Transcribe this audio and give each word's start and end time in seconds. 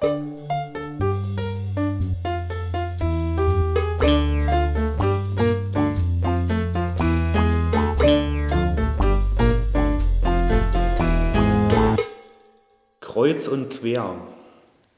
Kreuz 0.00 0.08
und 13.48 13.68
quer. 13.68 14.16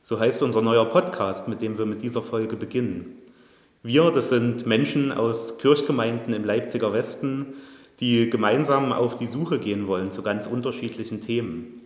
So 0.05 0.21
heißt 0.21 0.45
unser 0.45 0.63
neuer 0.63 0.85
Podcast, 0.85 1.49
mit 1.49 1.61
dem 1.61 1.77
wir 1.77 1.87
mit 1.87 2.03
dieser 2.03 2.23
Folge 2.23 2.55
beginnen. 2.55 3.17
Wir, 3.83 4.13
das 4.13 4.29
sind 4.29 4.65
Menschen 4.65 5.11
aus 5.11 5.59
Kirchgemeinden 5.59 6.33
im 6.33 6.45
Leipziger 6.45 6.93
Westen, 6.93 7.55
die 7.99 8.31
gemeinsam 8.31 8.93
auf 8.93 9.17
die 9.17 9.27
Suche 9.27 9.59
gehen 9.59 9.89
wollen 9.89 10.13
zu 10.13 10.23
ganz 10.23 10.47
unterschiedlichen 10.47 11.21
Themen. 11.21 11.82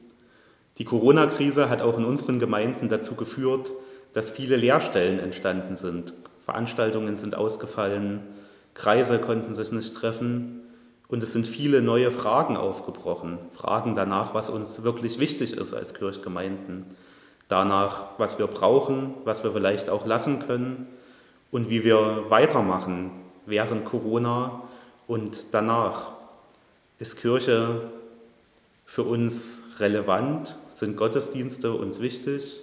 Die 0.79 0.85
Corona-Krise 0.85 1.71
hat 1.71 1.81
auch 1.81 1.97
in 1.97 2.05
unseren 2.05 2.39
Gemeinden 2.39 2.89
dazu 2.89 3.15
geführt, 3.15 3.71
dass 4.13 4.31
viele 4.31 4.57
Lehrstellen 4.57 5.19
entstanden 5.19 5.77
sind. 5.77 6.13
Veranstaltungen 6.45 7.17
sind 7.17 7.35
ausgefallen, 7.35 8.21
Kreise 8.75 9.19
konnten 9.19 9.55
sich 9.55 9.73
nicht 9.73 9.95
treffen 9.95 10.61
und 11.09 11.23
es 11.23 11.33
sind 11.33 11.47
viele 11.47 11.81
neue 11.81 12.11
Fragen 12.11 12.57
aufgebrochen. 12.57 13.39
Fragen 13.55 13.95
danach, 13.95 14.35
was 14.35 14.51
uns 14.51 14.83
wirklich 14.83 15.19
wichtig 15.19 15.57
ist 15.57 15.73
als 15.73 15.95
Kirchgemeinden. 15.95 16.85
Danach, 17.49 18.07
was 18.19 18.39
wir 18.39 18.47
brauchen, 18.47 19.15
was 19.25 19.45
wir 19.45 19.53
vielleicht 19.53 19.89
auch 19.89 20.05
lassen 20.05 20.41
können 20.47 20.89
und 21.51 21.71
wie 21.71 21.85
wir 21.85 22.25
weitermachen 22.29 23.11
während 23.47 23.85
Corona 23.87 24.63
und 25.07 25.47
danach. 25.53 26.13
Ist 26.99 27.19
Kirche 27.19 27.83
für 28.85 29.05
uns 29.05 29.63
relevant? 29.79 30.57
Sind 30.77 30.99
Gottesdienste 30.99 31.73
uns 31.73 32.01
wichtig? 32.01 32.61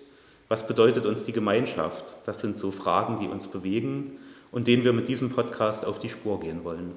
Was 0.47 0.67
bedeutet 0.67 1.07
uns 1.07 1.23
die 1.23 1.31
Gemeinschaft? 1.31 2.15
Das 2.27 2.41
sind 2.41 2.59
so 2.59 2.69
Fragen, 2.69 3.17
die 3.19 3.27
uns 3.27 3.47
bewegen 3.47 4.19
und 4.51 4.67
denen 4.67 4.83
wir 4.83 4.93
mit 4.93 5.07
diesem 5.07 5.31
Podcast 5.31 5.83
auf 5.83 5.97
die 5.97 6.09
Spur 6.09 6.39
gehen 6.39 6.63
wollen. 6.63 6.93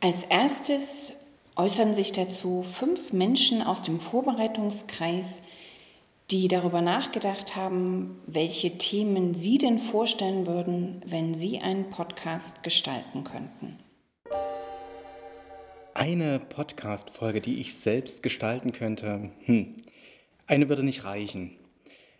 Als 0.00 0.24
erstes 0.24 1.14
äußern 1.56 1.94
sich 1.94 2.12
dazu 2.12 2.62
fünf 2.62 3.14
Menschen 3.14 3.62
aus 3.62 3.82
dem 3.82 4.00
Vorbereitungskreis, 4.00 5.40
die 6.30 6.48
darüber 6.48 6.82
nachgedacht 6.82 7.56
haben, 7.56 8.20
welche 8.26 8.76
Themen 8.76 9.32
sie 9.32 9.56
denn 9.56 9.78
vorstellen 9.78 10.46
würden, 10.46 11.00
wenn 11.06 11.32
sie 11.32 11.58
einen 11.58 11.88
Podcast 11.88 12.62
gestalten 12.62 13.24
könnten. 13.24 13.78
Eine 15.94 16.40
Podcast-Folge, 16.40 17.40
die 17.40 17.60
ich 17.60 17.74
selbst 17.74 18.22
gestalten 18.22 18.72
könnte, 18.72 19.30
hm, 19.44 19.74
eine 20.46 20.68
würde 20.68 20.82
nicht 20.82 21.04
reichen. 21.04 21.56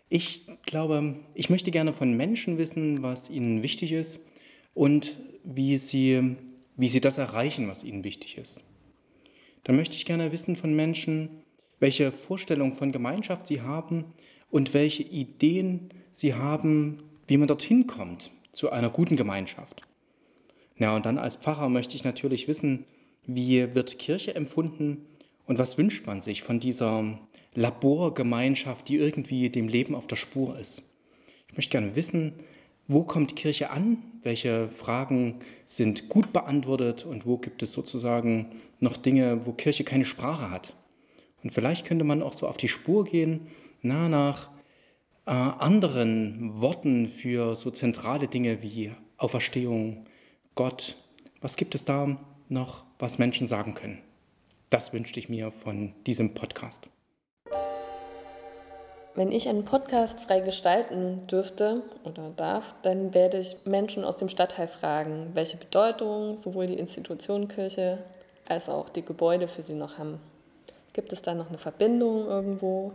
Ich 0.09 0.47
glaube, 0.65 1.15
ich 1.33 1.49
möchte 1.49 1.71
gerne 1.71 1.93
von 1.93 2.15
Menschen 2.15 2.57
wissen, 2.57 3.01
was 3.01 3.29
ihnen 3.29 3.63
wichtig 3.63 3.91
ist 3.91 4.19
und 4.73 5.15
wie 5.43 5.77
sie 5.77 6.37
wie 6.75 6.89
sie 6.89 7.01
das 7.01 7.17
erreichen, 7.17 7.67
was 7.67 7.83
ihnen 7.83 8.03
wichtig 8.03 8.37
ist. 8.37 8.61
Dann 9.63 9.75
möchte 9.75 9.95
ich 9.95 10.05
gerne 10.05 10.31
wissen 10.31 10.55
von 10.55 10.75
Menschen, 10.75 11.43
welche 11.79 12.11
Vorstellung 12.11 12.73
von 12.73 12.91
Gemeinschaft 12.91 13.47
sie 13.47 13.61
haben 13.61 14.05
und 14.49 14.73
welche 14.73 15.03
Ideen 15.03 15.89
sie 16.11 16.33
haben, 16.33 17.03
wie 17.27 17.37
man 17.37 17.47
dorthin 17.47 17.87
kommt 17.87 18.31
zu 18.51 18.71
einer 18.71 18.89
guten 18.89 19.17
Gemeinschaft. 19.17 19.81
Ja, 20.77 20.95
und 20.95 21.05
dann 21.05 21.17
als 21.17 21.35
Pfarrer 21.35 21.69
möchte 21.69 21.95
ich 21.95 22.03
natürlich 22.03 22.47
wissen, 22.47 22.85
wie 23.25 23.73
wird 23.75 23.99
Kirche 23.99 24.35
empfunden 24.35 25.05
und 25.45 25.57
was 25.59 25.77
wünscht 25.77 26.05
man 26.05 26.21
sich 26.21 26.43
von 26.43 26.59
dieser 26.59 27.19
Laborgemeinschaft, 27.55 28.87
die 28.87 28.95
irgendwie 28.95 29.49
dem 29.49 29.67
Leben 29.67 29.95
auf 29.95 30.07
der 30.07 30.15
Spur 30.15 30.57
ist. 30.57 30.83
Ich 31.47 31.57
möchte 31.57 31.71
gerne 31.71 31.95
wissen, 31.95 32.33
wo 32.87 33.03
kommt 33.03 33.35
Kirche 33.35 33.69
an? 33.69 33.97
Welche 34.23 34.69
Fragen 34.69 35.39
sind 35.65 36.09
gut 36.09 36.33
beantwortet 36.33 37.05
und 37.05 37.25
wo 37.25 37.37
gibt 37.37 37.63
es 37.63 37.71
sozusagen 37.71 38.49
noch 38.79 38.97
Dinge, 38.97 39.45
wo 39.45 39.53
Kirche 39.53 39.83
keine 39.83 40.05
Sprache 40.05 40.49
hat? 40.49 40.73
Und 41.43 41.51
vielleicht 41.51 41.85
könnte 41.85 42.05
man 42.05 42.21
auch 42.21 42.33
so 42.33 42.47
auf 42.47 42.57
die 42.57 42.67
Spur 42.67 43.05
gehen, 43.05 43.47
nah 43.81 44.09
nach 44.09 44.49
äh, 45.25 45.31
anderen 45.31 46.59
Worten 46.59 47.07
für 47.07 47.55
so 47.55 47.71
zentrale 47.71 48.27
Dinge 48.27 48.61
wie 48.61 48.91
Auferstehung, 49.17 50.05
Gott. 50.55 50.97
Was 51.41 51.55
gibt 51.55 51.75
es 51.75 51.85
da 51.85 52.17
noch, 52.49 52.83
was 52.99 53.17
Menschen 53.17 53.47
sagen 53.47 53.73
können? 53.73 54.01
Das 54.69 54.93
wünschte 54.93 55.19
ich 55.19 55.29
mir 55.29 55.51
von 55.51 55.93
diesem 56.05 56.33
Podcast. 56.33 56.89
Wenn 59.15 59.31
ich 59.31 59.47
einen 59.47 59.63
Podcast 59.63 60.19
frei 60.21 60.39
gestalten 60.39 61.27
dürfte 61.27 61.83
oder 62.03 62.31
darf, 62.35 62.73
dann 62.81 63.13
werde 63.13 63.37
ich 63.37 63.57
Menschen 63.65 64.03
aus 64.03 64.15
dem 64.15 64.29
Stadtteil 64.29 64.67
fragen, 64.67 65.29
welche 65.35 65.57
Bedeutung 65.57 66.37
sowohl 66.39 66.65
die 66.65 66.79
Institution 66.79 67.47
Kirche 67.47 67.99
als 68.47 68.69
auch 68.69 68.89
die 68.89 69.05
Gebäude 69.05 69.47
für 69.47 69.61
sie 69.61 69.75
noch 69.75 69.99
haben. 69.99 70.19
Gibt 70.93 71.13
es 71.13 71.21
da 71.21 71.35
noch 71.35 71.49
eine 71.49 71.59
Verbindung 71.59 72.25
irgendwo? 72.25 72.93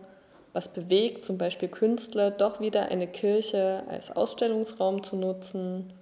Was 0.53 0.73
bewegt 0.73 1.25
zum 1.25 1.39
Beispiel 1.39 1.69
Künstler, 1.69 2.33
doch 2.33 2.59
wieder 2.59 2.87
eine 2.87 3.07
Kirche 3.07 3.85
als 3.89 4.11
Ausstellungsraum 4.11 5.05
zu 5.05 5.15
nutzen 5.15 5.93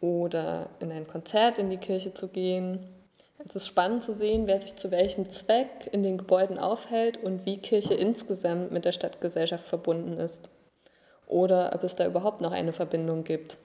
oder 0.00 0.70
in 0.80 0.92
ein 0.92 1.06
Konzert 1.06 1.58
in 1.58 1.70
die 1.70 1.78
Kirche 1.78 2.14
zu 2.14 2.28
gehen? 2.28 2.86
Es 3.38 3.54
ist 3.54 3.66
spannend 3.66 4.02
zu 4.02 4.12
sehen, 4.12 4.46
wer 4.46 4.58
sich 4.58 4.76
zu 4.76 4.90
welchem 4.90 5.30
Zweck 5.30 5.88
in 5.92 6.02
den 6.02 6.18
Gebäuden 6.18 6.58
aufhält 6.58 7.22
und 7.22 7.44
wie 7.46 7.58
Kirche 7.58 7.94
insgesamt 7.94 8.72
mit 8.72 8.84
der 8.84 8.92
Stadtgesellschaft 8.92 9.66
verbunden 9.66 10.18
ist. 10.18 10.48
Oder 11.26 11.74
ob 11.74 11.84
es 11.84 11.96
da 11.96 12.06
überhaupt 12.06 12.40
noch 12.40 12.52
eine 12.52 12.72
Verbindung 12.72 13.24
gibt. 13.24 13.58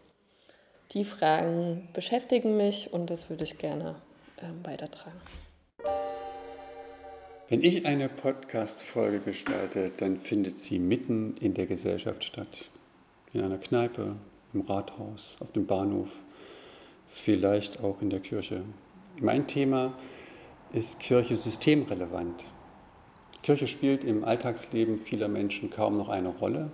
Die 0.93 1.05
Fragen 1.05 1.87
beschäftigen 1.93 2.57
mich 2.57 2.91
und 2.91 3.09
das 3.09 3.29
würde 3.29 3.45
ich 3.45 3.57
gerne 3.57 3.95
äh, 4.37 4.67
weitertragen. 4.67 5.21
Wenn 7.47 7.63
ich 7.63 7.85
eine 7.85 8.07
Podcast-Folge 8.07 9.19
gestalte, 9.19 9.91
dann 9.97 10.17
findet 10.17 10.59
sie 10.59 10.79
mitten 10.79 11.35
in 11.37 11.53
der 11.53 11.65
Gesellschaft 11.65 12.23
statt. 12.23 12.69
In 13.33 13.41
einer 13.41 13.57
Kneipe, 13.57 14.15
im 14.53 14.61
Rathaus, 14.61 15.35
auf 15.39 15.51
dem 15.51 15.65
Bahnhof, 15.65 16.09
vielleicht 17.07 17.83
auch 17.83 18.01
in 18.01 18.09
der 18.09 18.19
Kirche. 18.19 18.63
Mein 19.19 19.47
Thema 19.47 19.93
ist 20.71 20.99
Kirche 20.99 21.35
systemrelevant. 21.35 22.45
Kirche 23.43 23.67
spielt 23.67 24.03
im 24.03 24.23
Alltagsleben 24.23 24.99
vieler 24.99 25.27
Menschen 25.27 25.69
kaum 25.69 25.97
noch 25.97 26.09
eine 26.09 26.29
Rolle. 26.29 26.71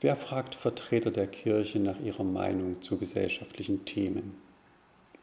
Wer 0.00 0.16
fragt 0.16 0.54
Vertreter 0.54 1.10
der 1.10 1.26
Kirche 1.26 1.78
nach 1.78 2.00
ihrer 2.00 2.24
Meinung 2.24 2.82
zu 2.82 2.98
gesellschaftlichen 2.98 3.84
Themen? 3.84 4.34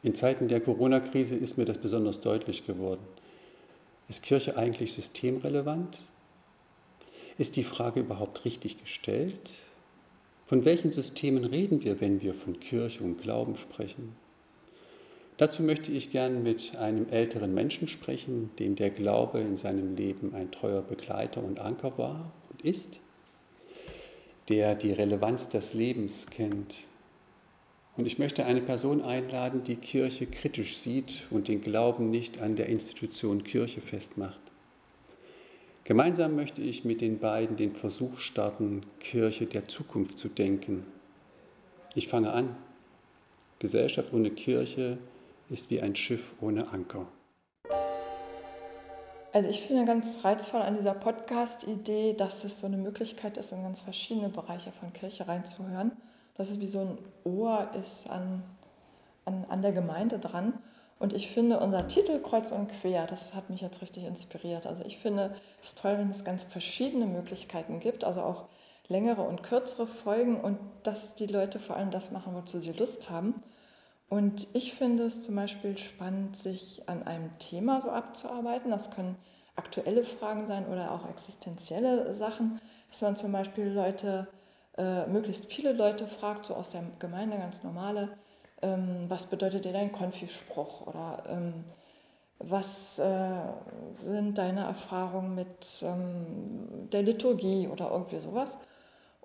In 0.01 0.16
Zeiten 0.16 0.47
der 0.47 0.62
Corona-Krise 0.62 1.36
ist 1.36 1.57
mir 1.57 1.66
das 1.66 1.78
besonders 1.78 2.22
deutlich 2.22 2.66
geworden. 2.66 3.06
Ist 4.07 4.24
Kirche 4.24 4.57
eigentlich 4.57 4.94
systemrelevant? 4.94 6.01
Ist 7.38 7.56
die 7.57 7.63
Frage 7.63 8.00
überhaupt 8.00 8.46
richtig 8.46 8.80
gestellt? 8.80 9.53
Von 10.50 10.66
welchen 10.66 10.92
Systemen 10.92 11.46
reden 11.46 11.84
wir, 11.84 12.02
wenn 12.02 12.22
wir 12.22 12.34
von 12.34 12.60
Kirche 12.60 13.04
und 13.04 13.22
Glauben 13.22 13.56
sprechen? 13.56 14.16
Dazu 15.38 15.62
möchte 15.62 15.92
ich 15.92 16.12
gern 16.12 16.42
mit 16.42 16.76
einem 16.76 17.08
älteren 17.10 17.54
Menschen 17.54 17.88
sprechen, 17.88 18.50
dem 18.58 18.76
der 18.76 18.90
Glaube 18.90 19.42
in 19.42 19.58
seinem 19.58 19.96
Leben 19.96 20.34
ein 20.34 20.50
treuer 20.50 20.82
Begleiter 20.82 21.44
und 21.44 21.60
Anker 21.60 22.00
war 22.00 22.32
und 22.50 22.64
ist, 22.64 23.00
der 24.48 24.74
die 24.74 24.92
Relevanz 24.92 25.50
des 25.50 25.76
Lebens 25.76 26.32
kennt. 26.32 26.78
Und 27.96 28.08
ich 28.08 28.18
möchte 28.18 28.44
eine 28.44 28.62
Person 28.62 29.04
einladen, 29.04 29.62
die 29.64 29.76
Kirche 29.76 30.26
kritisch 30.26 30.78
sieht 30.78 31.28
und 31.30 31.48
den 31.48 31.62
Glauben 31.62 32.10
nicht 32.10 32.42
an 32.42 32.56
der 32.56 32.70
Institution 32.70 33.44
Kirche 33.44 33.81
festmacht. 33.81 34.49
Gemeinsam 35.90 36.36
möchte 36.36 36.62
ich 36.62 36.86
mit 36.86 37.02
den 37.02 37.18
beiden 37.18 37.58
den 37.58 37.74
Versuch 37.74 38.19
starten, 38.19 38.84
Kirche 39.00 39.48
der 39.48 39.66
Zukunft 39.66 40.19
zu 40.19 40.28
denken. 40.28 40.86
Ich 41.96 42.08
fange 42.08 42.31
an. 42.31 42.56
Gesellschaft 43.58 44.13
ohne 44.13 44.30
Kirche 44.30 45.00
ist 45.50 45.72
wie 45.72 45.81
ein 45.81 45.96
Schiff 45.96 46.36
ohne 46.42 46.72
Anker. 46.72 47.08
Also 49.34 49.50
ich 49.50 49.62
finde 49.62 49.86
ganz 49.86 50.24
reizvoll 50.24 50.62
an 50.62 50.75
dieser 50.75 50.94
Podcast-Idee, 50.94 52.13
dass 52.13 52.44
es 52.44 52.60
so 52.60 52.68
eine 52.68 52.78
Möglichkeit 52.78 53.38
ist, 53.40 53.52
in 53.52 53.63
ganz 53.63 53.80
verschiedene 53.80 54.30
Bereiche 54.30 54.72
von 54.72 54.94
Kirche 54.94 55.28
reinzuhören. 55.28 55.94
Dass 56.36 56.52
es 56.52 56.60
wie 56.60 56.68
so 56.68 56.81
ein 56.81 56.98
Ohr 57.24 57.72
ist 57.74 58.08
an, 58.12 58.44
an, 59.25 59.44
an 59.50 59.63
der 59.63 59.72
Gemeinde 59.72 60.19
dran. 60.19 60.54
Und 61.00 61.13
ich 61.13 61.31
finde 61.31 61.62
unser 61.62 61.88
Titel 61.88 62.19
Kreuz 62.19 62.51
und 62.51 62.69
Quer, 62.69 63.07
das 63.07 63.34
hat 63.34 63.50
mich 63.50 63.62
jetzt 63.62 63.81
richtig 63.81 64.04
inspiriert. 64.04 64.68
Also 64.68 64.84
ich 64.86 64.98
finde 64.98 65.34
es 65.63 65.74
toll, 65.75 65.98
wenn 65.98 66.10
es 66.10 66.25
ganz 66.25 66.44
verschiedene 66.44 67.06
Möglichkeiten 67.06 67.80
gibt, 67.80 68.04
also 68.04 68.22
auch 68.22 68.50
längere 68.90 69.22
und 69.22 69.42
kürzere 69.42 69.88
Folgen 69.88 70.42
und 70.42 70.60
dass 70.84 71.16
die 71.16 71.28
Leute 71.28 71.60
vor 71.60 71.78
allem 71.78 71.92
das 71.92 72.12
machen, 72.12 72.36
wozu 72.36 72.60
sie 72.60 72.74
Lust 72.74 73.10
haben. 73.10 73.42
Und 74.10 74.48
ich 74.54 74.74
finde 74.74 75.04
es 75.04 75.24
zum 75.24 75.36
Beispiel 75.36 75.78
spannend, 75.78 76.36
sich 76.36 76.81
an 76.88 77.04
einem 77.04 77.38
Thema 77.40 77.81
so 77.81 77.92
abzuarbeiten. 77.92 78.72
Das 78.72 78.92
können 78.92 79.16
aktuelle 79.56 80.04
Fragen 80.04 80.48
sein 80.48 80.68
oder 80.68 80.92
auch 80.92 81.07
existenzielle 81.10 82.13
Sachen, 82.13 82.60
dass 82.90 83.01
man 83.01 83.16
zum 83.16 83.31
Beispiel 83.31 83.68
Leute, 83.68 84.28
äh, 84.78 85.06
möglichst 85.07 85.46
viele 85.46 85.74
Leute 85.74 86.07
fragt, 86.07 86.48
so 86.48 86.56
aus 86.56 86.69
der 86.69 86.84
Gemeinde 86.98 87.38
ganz 87.38 87.63
normale, 87.63 88.10
ähm, 88.62 89.06
was 89.08 89.28
bedeutet 89.28 89.66
dir 89.66 89.74
dein 89.74 89.92
Konfispruch 89.92 90.88
oder 90.88 91.24
ähm, 91.28 91.66
was 92.40 93.00
äh, 93.00 93.42
sind 94.04 94.38
deine 94.38 94.62
Erfahrungen 94.62 95.36
mit 95.36 95.84
ähm, 95.84 96.90
der 96.92 97.04
Liturgie 97.04 97.68
oder 97.68 97.92
irgendwie 97.92 98.20
sowas. 98.20 98.58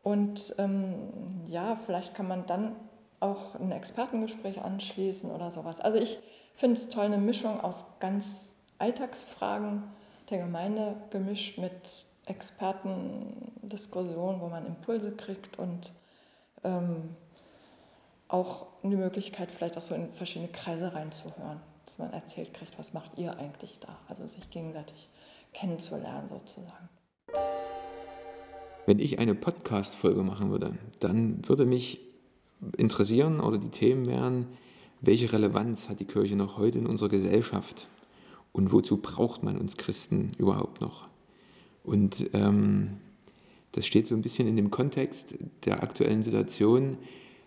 Und 0.02 0.54
ähm, 0.58 1.42
ja, 1.46 1.78
vielleicht 1.86 2.14
kann 2.14 2.28
man 2.28 2.46
dann 2.46 2.76
auch 3.20 3.54
ein 3.54 3.72
Expertengespräch 3.72 4.60
anschließen 4.62 5.30
oder 5.30 5.50
sowas. 5.50 5.80
Also 5.80 5.96
ich 5.98 6.18
finde 6.54 6.74
es 6.74 6.90
toll, 6.90 7.06
eine 7.06 7.16
Mischung 7.18 7.60
aus 7.60 7.86
ganz 8.00 8.54
Alltagsfragen 8.78 9.84
der 10.30 10.38
Gemeinde 10.38 10.96
gemischt 11.10 11.58
mit 11.58 12.04
Expertendiskussionen, 12.26 14.40
wo 14.40 14.48
man 14.48 14.64
Impulse 14.66 15.12
kriegt 15.12 15.58
und 15.58 15.92
ähm, 16.64 17.14
auch 18.34 18.66
eine 18.82 18.96
Möglichkeit, 18.96 19.48
vielleicht 19.50 19.78
auch 19.78 19.82
so 19.82 19.94
in 19.94 20.12
verschiedene 20.12 20.50
Kreise 20.50 20.92
reinzuhören, 20.92 21.60
dass 21.84 21.98
man 21.98 22.12
erzählt 22.12 22.52
kriegt, 22.52 22.76
was 22.78 22.92
macht 22.92 23.16
ihr 23.16 23.38
eigentlich 23.38 23.78
da? 23.78 23.96
Also 24.08 24.26
sich 24.26 24.50
gegenseitig 24.50 25.08
kennenzulernen 25.52 26.28
sozusagen. 26.28 26.88
Wenn 28.86 28.98
ich 28.98 29.20
eine 29.20 29.36
Podcast-Folge 29.36 30.24
machen 30.24 30.50
würde, 30.50 30.76
dann 30.98 31.48
würde 31.48 31.64
mich 31.64 32.00
interessieren 32.76 33.40
oder 33.40 33.56
die 33.56 33.70
Themen 33.70 34.06
wären, 34.06 34.48
welche 35.00 35.32
Relevanz 35.32 35.88
hat 35.88 36.00
die 36.00 36.04
Kirche 36.04 36.34
noch 36.34 36.58
heute 36.58 36.78
in 36.78 36.86
unserer 36.86 37.10
Gesellschaft 37.10 37.88
und 38.52 38.72
wozu 38.72 38.96
braucht 38.96 39.44
man 39.44 39.56
uns 39.56 39.76
Christen 39.76 40.32
überhaupt 40.38 40.80
noch? 40.80 41.06
Und 41.84 42.30
ähm, 42.32 42.98
das 43.72 43.86
steht 43.86 44.08
so 44.08 44.14
ein 44.14 44.22
bisschen 44.22 44.48
in 44.48 44.56
dem 44.56 44.70
Kontext 44.70 45.36
der 45.64 45.82
aktuellen 45.82 46.22
Situation, 46.22 46.98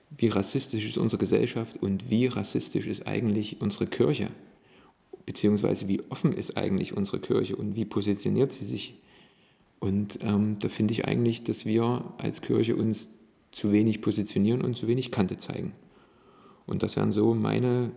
wie 0.10 0.28
rassistisch 0.30 0.86
ist 0.86 0.98
unsere 0.98 1.20
Gesellschaft 1.20 1.82
und 1.82 2.10
wie 2.10 2.28
rassistisch 2.28 2.88
ist 2.88 3.08
eigentlich 3.08 3.62
unsere 3.62 3.88
Kirche, 3.88 4.30
beziehungsweise 5.26 5.88
wie 5.88 6.02
offen 6.10 6.34
ist 6.34 6.58
eigentlich 6.58 6.96
unsere 6.96 7.20
Kirche 7.20 7.56
und 7.56 7.76
wie 7.76 7.86
positioniert 7.86 8.54
sie 8.54 8.66
sich. 8.66 8.98
Und 9.80 10.20
ähm, 10.24 10.58
da 10.60 10.70
finde 10.70 10.94
ich 10.94 11.06
eigentlich, 11.06 11.44
dass 11.44 11.66
wir 11.66 12.14
als 12.18 12.42
Kirche 12.42 12.76
uns 12.76 13.10
zu 13.52 13.72
wenig 13.72 14.02
positionieren 14.02 14.62
und 14.62 14.76
zu 14.76 14.88
wenig 14.88 15.12
Kante 15.12 15.38
zeigen. 15.38 15.74
Und 16.66 16.84
das 16.84 16.96
wären 16.96 17.12
so 17.12 17.34
meine 17.34 17.92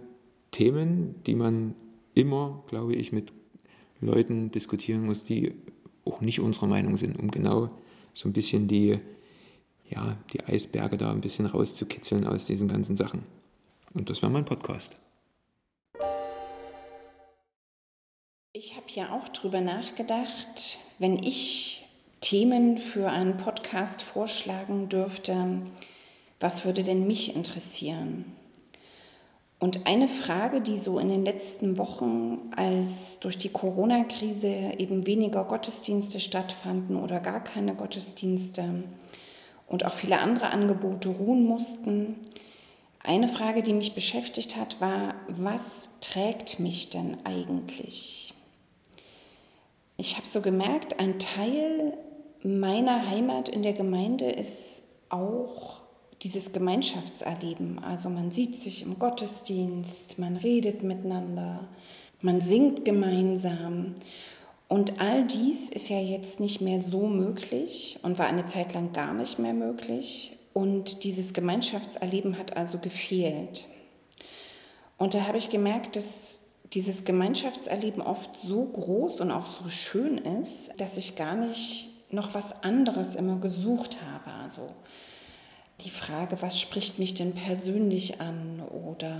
Themen, 0.51 1.15
die 1.27 1.35
man 1.35 1.75
immer, 2.15 2.63
glaube 2.69 2.95
ich, 2.95 3.13
mit 3.13 3.33
Leuten 4.01 4.51
diskutieren 4.51 5.07
muss, 5.07 5.25
die 5.25 5.53
auch 6.05 6.21
nicht 6.21 6.41
unserer 6.41 6.67
Meinung 6.67 6.97
sind, 6.97 7.19
um 7.19 7.31
genau 7.31 7.69
so 8.15 8.29
ein 8.29 8.33
bisschen 8.33 8.69
die, 8.69 8.99
ja, 9.91 10.17
die 10.33 10.43
Eisberge 10.45 10.97
da 10.97 11.11
ein 11.11 11.21
bisschen 11.21 11.47
rauszukitzeln 11.47 12.27
aus 12.27 12.45
diesen 12.45 12.69
ganzen 12.69 12.97
Sachen. 12.97 13.25
Und 13.93 14.09
das 14.09 14.23
wäre 14.23 14.33
mein 14.33 14.45
Podcast. 14.45 14.95
Ich 18.53 18.77
habe 18.77 18.87
ja 18.89 19.13
auch 19.13 19.29
drüber 19.29 19.61
nachgedacht, 19.61 20.79
wenn 20.99 21.23
ich 21.23 21.87
Themen 22.21 22.79
für 22.79 23.11
einen 23.11 23.37
Podcast 23.37 24.03
vorschlagen 24.03 24.89
dürfte, 24.89 25.63
was 26.39 26.65
würde 26.65 26.83
denn 26.83 27.07
mich 27.07 27.35
interessieren? 27.35 28.25
Und 29.59 29.87
eine 29.87 30.09
Frage, 30.09 30.63
die 30.63 30.79
so 30.79 30.99
in 30.99 31.09
den 31.09 31.25
letzten 31.25 31.77
Wochen, 31.77 32.51
als 32.57 33.21
durch 33.21 33.37
die 33.37 33.51
Corona-Krise 33.51 34.73
eben 34.79 35.07
weniger 35.07 35.45
Gottesdienste 35.45 36.19
stattfanden 36.19 36.97
oder 36.97 37.21
gar 37.21 37.45
keine 37.45 37.75
Gottesdienste 37.75 38.85
und 39.71 39.87
auch 39.87 39.95
viele 39.95 40.19
andere 40.19 40.51
Angebote 40.51 41.09
ruhen 41.09 41.47
mussten, 41.47 42.17
eine 43.03 43.29
Frage, 43.29 43.63
die 43.63 43.73
mich 43.73 43.95
beschäftigt 43.95 44.57
hat, 44.57 44.81
war, 44.81 45.15
was 45.29 46.01
trägt 46.01 46.61
mich 46.61 46.91
denn 46.91 47.17
eigentlich? 47.25 48.35
Ich 49.97 50.17
habe 50.17 50.27
so 50.27 50.43
gemerkt, 50.43 51.01
ein 51.01 51.19
Teil 51.19 51.97
meiner 52.43 53.09
Heimat 53.09 53.49
in 53.49 53.63
der 53.63 53.73
Gemeinde 53.73 54.27
ist 54.27 54.83
auch 55.09 55.81
dieses 56.23 56.53
Gemeinschaftserleben. 56.53 57.79
Also 57.79 58.11
man 58.11 58.31
sieht 58.31 58.57
sich 58.57 58.83
im 58.83 58.99
Gottesdienst, 58.99 60.19
man 60.19 60.37
redet 60.37 60.83
miteinander, 60.83 61.69
man 62.21 62.41
singt 62.41 62.85
gemeinsam. 62.85 63.95
Und 64.71 65.01
all 65.01 65.27
dies 65.27 65.69
ist 65.69 65.89
ja 65.89 65.99
jetzt 65.99 66.39
nicht 66.39 66.61
mehr 66.61 66.81
so 66.81 67.09
möglich 67.09 67.99
und 68.03 68.21
war 68.21 68.27
eine 68.27 68.45
Zeit 68.45 68.73
lang 68.73 68.93
gar 68.93 69.13
nicht 69.13 69.41
mehr 69.41 69.53
möglich. 69.53 70.39
Und 70.53 71.03
dieses 71.03 71.33
Gemeinschaftserleben 71.35 72.39
hat 72.39 72.57
also 72.57 72.79
gefehlt. 72.79 73.67
Und 74.97 75.15
da 75.15 75.27
habe 75.27 75.39
ich 75.39 75.51
gemerkt, 75.51 75.97
dass 75.97 76.43
dieses 76.73 77.05
Gemeinschaftserleben 77.05 78.01
oft 78.01 78.37
so 78.37 78.65
groß 78.65 79.21
und 79.23 79.33
auch 79.33 79.47
so 79.47 79.69
schön 79.71 80.19
ist, 80.19 80.81
dass 80.81 80.97
ich 80.99 81.17
gar 81.17 81.35
nicht 81.35 81.89
noch 82.13 82.35
was 82.35 82.63
anderes 82.63 83.17
immer 83.17 83.41
gesucht 83.41 83.97
habe. 84.13 84.31
Also 84.45 84.73
die 85.85 85.91
Frage, 85.91 86.43
was 86.43 86.61
spricht 86.61 87.01
mich 87.01 87.15
denn 87.15 87.35
persönlich 87.35 88.21
an 88.21 88.63
oder 88.69 89.17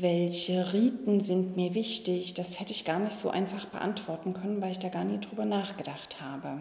welche 0.00 0.72
Riten 0.72 1.20
sind 1.20 1.56
mir 1.56 1.74
wichtig, 1.74 2.34
das 2.34 2.60
hätte 2.60 2.72
ich 2.72 2.84
gar 2.84 2.98
nicht 2.98 3.16
so 3.16 3.30
einfach 3.30 3.66
beantworten 3.66 4.34
können, 4.34 4.60
weil 4.60 4.72
ich 4.72 4.78
da 4.78 4.88
gar 4.88 5.04
nie 5.04 5.18
drüber 5.18 5.44
nachgedacht 5.44 6.20
habe. 6.20 6.58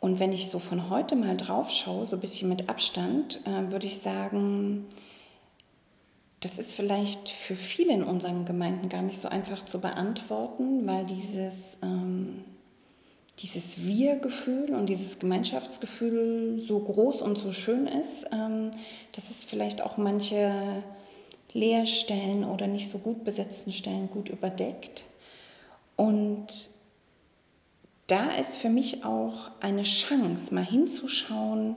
Und 0.00 0.18
wenn 0.18 0.32
ich 0.32 0.50
so 0.50 0.58
von 0.58 0.90
heute 0.90 1.16
mal 1.16 1.36
drauf 1.36 1.70
schaue, 1.70 2.06
so 2.06 2.16
ein 2.16 2.20
bisschen 2.20 2.48
mit 2.48 2.68
Abstand, 2.68 3.40
äh, 3.46 3.70
würde 3.70 3.86
ich 3.86 4.00
sagen, 4.00 4.86
das 6.40 6.58
ist 6.58 6.74
vielleicht 6.74 7.28
für 7.28 7.54
viele 7.54 7.92
in 7.92 8.02
unseren 8.02 8.44
Gemeinden 8.44 8.88
gar 8.88 9.02
nicht 9.02 9.20
so 9.20 9.28
einfach 9.28 9.64
zu 9.64 9.80
beantworten, 9.80 10.86
weil 10.86 11.06
dieses 11.06 11.78
ähm, 11.82 12.44
dieses 13.38 13.82
Wir-Gefühl 13.82 14.74
und 14.74 14.86
dieses 14.86 15.18
Gemeinschaftsgefühl 15.18 16.60
so 16.60 16.78
groß 16.80 17.22
und 17.22 17.38
so 17.38 17.52
schön 17.52 17.86
ist, 17.86 18.26
ähm, 18.32 18.70
dass 19.12 19.30
es 19.30 19.44
vielleicht 19.44 19.82
auch 19.82 19.96
manche 19.96 20.82
Leerstellen 21.52 22.44
oder 22.44 22.66
nicht 22.66 22.88
so 22.88 22.98
gut 22.98 23.24
besetzten 23.24 23.72
Stellen 23.72 24.10
gut 24.10 24.28
überdeckt. 24.28 25.04
Und 25.96 26.46
da 28.06 28.30
ist 28.32 28.56
für 28.56 28.68
mich 28.68 29.04
auch 29.04 29.50
eine 29.60 29.84
Chance, 29.84 30.54
mal 30.54 30.64
hinzuschauen, 30.64 31.76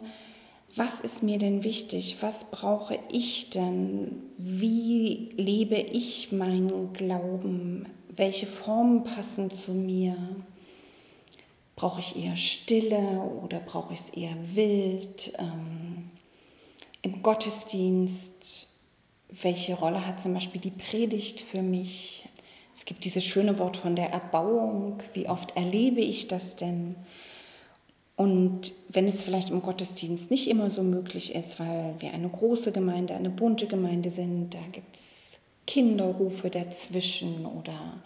was 0.75 0.99
ist 0.99 1.23
mir 1.23 1.37
denn 1.37 1.63
wichtig, 1.63 2.17
was 2.19 2.51
brauche 2.51 2.99
ich 3.09 3.49
denn, 3.49 4.23
wie 4.37 5.29
lebe 5.37 5.75
ich 5.75 6.33
meinen 6.33 6.91
Glauben, 6.91 7.85
welche 8.09 8.45
Formen 8.45 9.03
passen 9.03 9.51
zu 9.51 9.71
mir. 9.71 10.17
Brauche 11.77 12.01
ich 12.01 12.17
eher 12.21 12.35
Stille 12.35 13.21
oder 13.43 13.59
brauche 13.59 13.93
ich 13.93 13.99
es 14.01 14.09
eher 14.09 14.35
wild? 14.53 15.33
Ähm, 15.39 16.09
Im 17.01 17.21
Gottesdienst, 17.21 18.64
welche 19.29 19.75
Rolle 19.75 20.05
hat 20.05 20.21
zum 20.21 20.33
Beispiel 20.33 20.61
die 20.61 20.71
Predigt 20.71 21.41
für 21.41 21.61
mich? 21.61 22.27
Es 22.75 22.85
gibt 22.85 23.05
dieses 23.05 23.23
schöne 23.23 23.57
Wort 23.57 23.77
von 23.77 23.95
der 23.95 24.11
Erbauung. 24.11 24.99
Wie 25.13 25.27
oft 25.27 25.55
erlebe 25.55 26.01
ich 26.01 26.27
das 26.27 26.55
denn? 26.55 26.95
Und 28.15 28.71
wenn 28.89 29.07
es 29.07 29.23
vielleicht 29.23 29.49
im 29.49 29.61
Gottesdienst 29.61 30.31
nicht 30.31 30.49
immer 30.49 30.69
so 30.69 30.83
möglich 30.83 31.35
ist, 31.35 31.59
weil 31.59 31.95
wir 31.99 32.13
eine 32.13 32.29
große 32.29 32.71
Gemeinde, 32.71 33.13
eine 33.13 33.29
bunte 33.29 33.67
Gemeinde 33.67 34.09
sind, 34.09 34.53
da 34.53 34.59
gibt 34.71 34.95
es 34.95 35.33
Kinderrufe 35.67 36.49
dazwischen 36.49 37.45
oder 37.45 38.01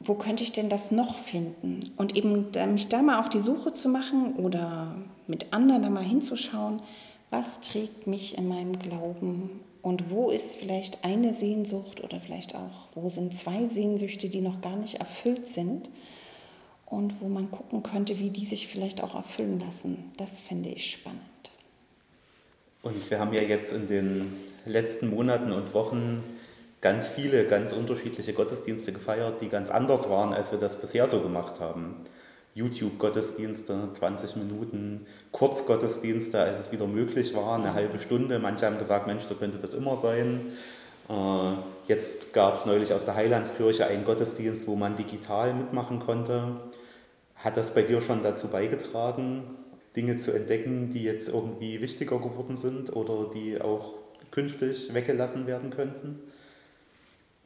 wo 0.00 0.14
könnte 0.14 0.42
ich 0.42 0.52
denn 0.52 0.68
das 0.68 0.90
noch 0.90 1.18
finden? 1.18 1.80
Und 1.96 2.16
eben 2.16 2.50
mich 2.72 2.88
da 2.88 3.02
mal 3.02 3.20
auf 3.20 3.30
die 3.30 3.40
Suche 3.40 3.72
zu 3.72 3.88
machen 3.88 4.34
oder 4.34 4.96
mit 5.26 5.52
anderen 5.52 5.82
da 5.82 5.90
mal 5.90 6.04
hinzuschauen, 6.04 6.82
was 7.30 7.60
trägt 7.60 8.06
mich 8.06 8.36
in 8.36 8.48
meinem 8.48 8.78
Glauben 8.78 9.60
und 9.82 10.10
wo 10.10 10.30
ist 10.30 10.56
vielleicht 10.56 11.04
eine 11.04 11.34
Sehnsucht 11.34 12.02
oder 12.02 12.20
vielleicht 12.20 12.54
auch, 12.54 12.88
wo 12.94 13.10
sind 13.10 13.34
zwei 13.34 13.66
Sehnsüchte, 13.66 14.28
die 14.28 14.40
noch 14.40 14.60
gar 14.60 14.76
nicht 14.76 14.94
erfüllt 14.94 15.48
sind 15.48 15.90
und 16.86 17.20
wo 17.20 17.28
man 17.28 17.50
gucken 17.50 17.82
könnte, 17.82 18.18
wie 18.18 18.30
die 18.30 18.46
sich 18.46 18.68
vielleicht 18.68 19.02
auch 19.02 19.14
erfüllen 19.14 19.58
lassen. 19.58 20.12
Das 20.16 20.38
finde 20.38 20.68
ich 20.68 20.90
spannend. 20.92 21.20
Und 22.82 23.10
wir 23.10 23.18
haben 23.18 23.32
ja 23.32 23.42
jetzt 23.42 23.72
in 23.72 23.86
den 23.86 24.32
letzten 24.66 25.10
Monaten 25.10 25.52
und 25.52 25.74
Wochen 25.74 26.22
ganz 26.80 27.08
viele, 27.08 27.46
ganz 27.46 27.72
unterschiedliche 27.72 28.32
Gottesdienste 28.32 28.92
gefeiert, 28.92 29.40
die 29.40 29.48
ganz 29.48 29.70
anders 29.70 30.08
waren, 30.08 30.32
als 30.32 30.52
wir 30.52 30.58
das 30.58 30.80
bisher 30.80 31.06
so 31.08 31.20
gemacht 31.20 31.60
haben. 31.60 31.96
YouTube-Gottesdienste, 32.54 33.88
20 33.92 34.36
Minuten, 34.36 35.06
Kurzgottesdienste, 35.30 36.40
als 36.40 36.58
es 36.58 36.72
wieder 36.72 36.86
möglich 36.86 37.34
war, 37.34 37.56
eine 37.56 37.72
halbe 37.72 37.98
Stunde. 37.98 38.38
Manche 38.38 38.66
haben 38.66 38.78
gesagt, 38.78 39.06
Mensch, 39.06 39.24
so 39.24 39.34
könnte 39.34 39.58
das 39.58 39.72
immer 39.72 39.96
sein. 39.96 40.52
Äh, 41.08 41.54
jetzt 41.86 42.32
gab 42.32 42.56
es 42.56 42.66
neulich 42.66 42.92
aus 42.92 43.04
der 43.04 43.14
Heilandskirche 43.14 43.86
einen 43.86 44.04
Gottesdienst, 44.04 44.66
wo 44.66 44.76
man 44.76 44.96
digital 44.96 45.54
mitmachen 45.54 45.98
konnte. 45.98 46.56
Hat 47.36 47.56
das 47.56 47.72
bei 47.72 47.82
dir 47.82 48.00
schon 48.02 48.22
dazu 48.22 48.48
beigetragen, 48.48 49.56
Dinge 49.96 50.16
zu 50.16 50.32
entdecken, 50.32 50.90
die 50.90 51.02
jetzt 51.02 51.28
irgendwie 51.28 51.80
wichtiger 51.80 52.18
geworden 52.18 52.56
sind 52.56 52.94
oder 52.94 53.30
die 53.34 53.60
auch 53.60 53.94
künftig 54.30 54.92
weggelassen 54.92 55.46
werden 55.46 55.70
könnten? 55.70 56.20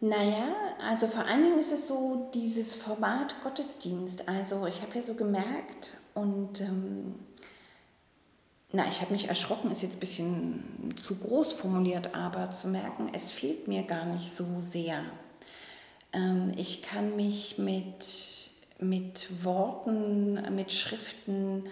Naja, 0.00 0.54
also 0.86 1.06
vor 1.06 1.24
allen 1.24 1.42
Dingen 1.42 1.58
ist 1.58 1.72
es 1.72 1.88
so 1.88 2.30
dieses 2.34 2.74
Format 2.74 3.34
Gottesdienst. 3.42 4.28
Also 4.28 4.66
ich 4.66 4.82
habe 4.82 4.96
ja 4.96 5.02
so 5.02 5.14
gemerkt 5.14 5.92
und 6.14 6.60
ähm, 6.60 7.14
na, 8.72 8.84
ich 8.88 9.00
habe 9.00 9.12
mich 9.12 9.28
erschrocken, 9.28 9.70
ist 9.70 9.80
jetzt 9.80 9.96
ein 9.96 10.00
bisschen 10.00 10.94
zu 10.96 11.16
groß 11.16 11.54
formuliert, 11.54 12.14
aber 12.14 12.50
zu 12.50 12.68
merken, 12.68 13.10
es 13.14 13.30
fehlt 13.30 13.68
mir 13.68 13.84
gar 13.84 14.04
nicht 14.04 14.36
so 14.36 14.44
sehr. 14.60 15.02
Ähm, 16.12 16.52
ich 16.56 16.82
kann 16.82 17.16
mich 17.16 17.56
mit, 17.56 18.50
mit 18.78 19.44
Worten, 19.44 20.54
mit 20.54 20.72
Schriften 20.72 21.64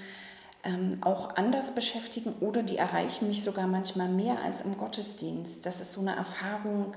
ähm, 0.62 0.96
auch 1.02 1.36
anders 1.36 1.74
beschäftigen 1.74 2.32
oder 2.40 2.62
die 2.62 2.78
erreichen 2.78 3.28
mich 3.28 3.42
sogar 3.42 3.66
manchmal 3.66 4.08
mehr 4.08 4.42
als 4.42 4.62
im 4.62 4.78
Gottesdienst. 4.78 5.66
Das 5.66 5.82
ist 5.82 5.92
so 5.92 6.00
eine 6.00 6.16
Erfahrung, 6.16 6.94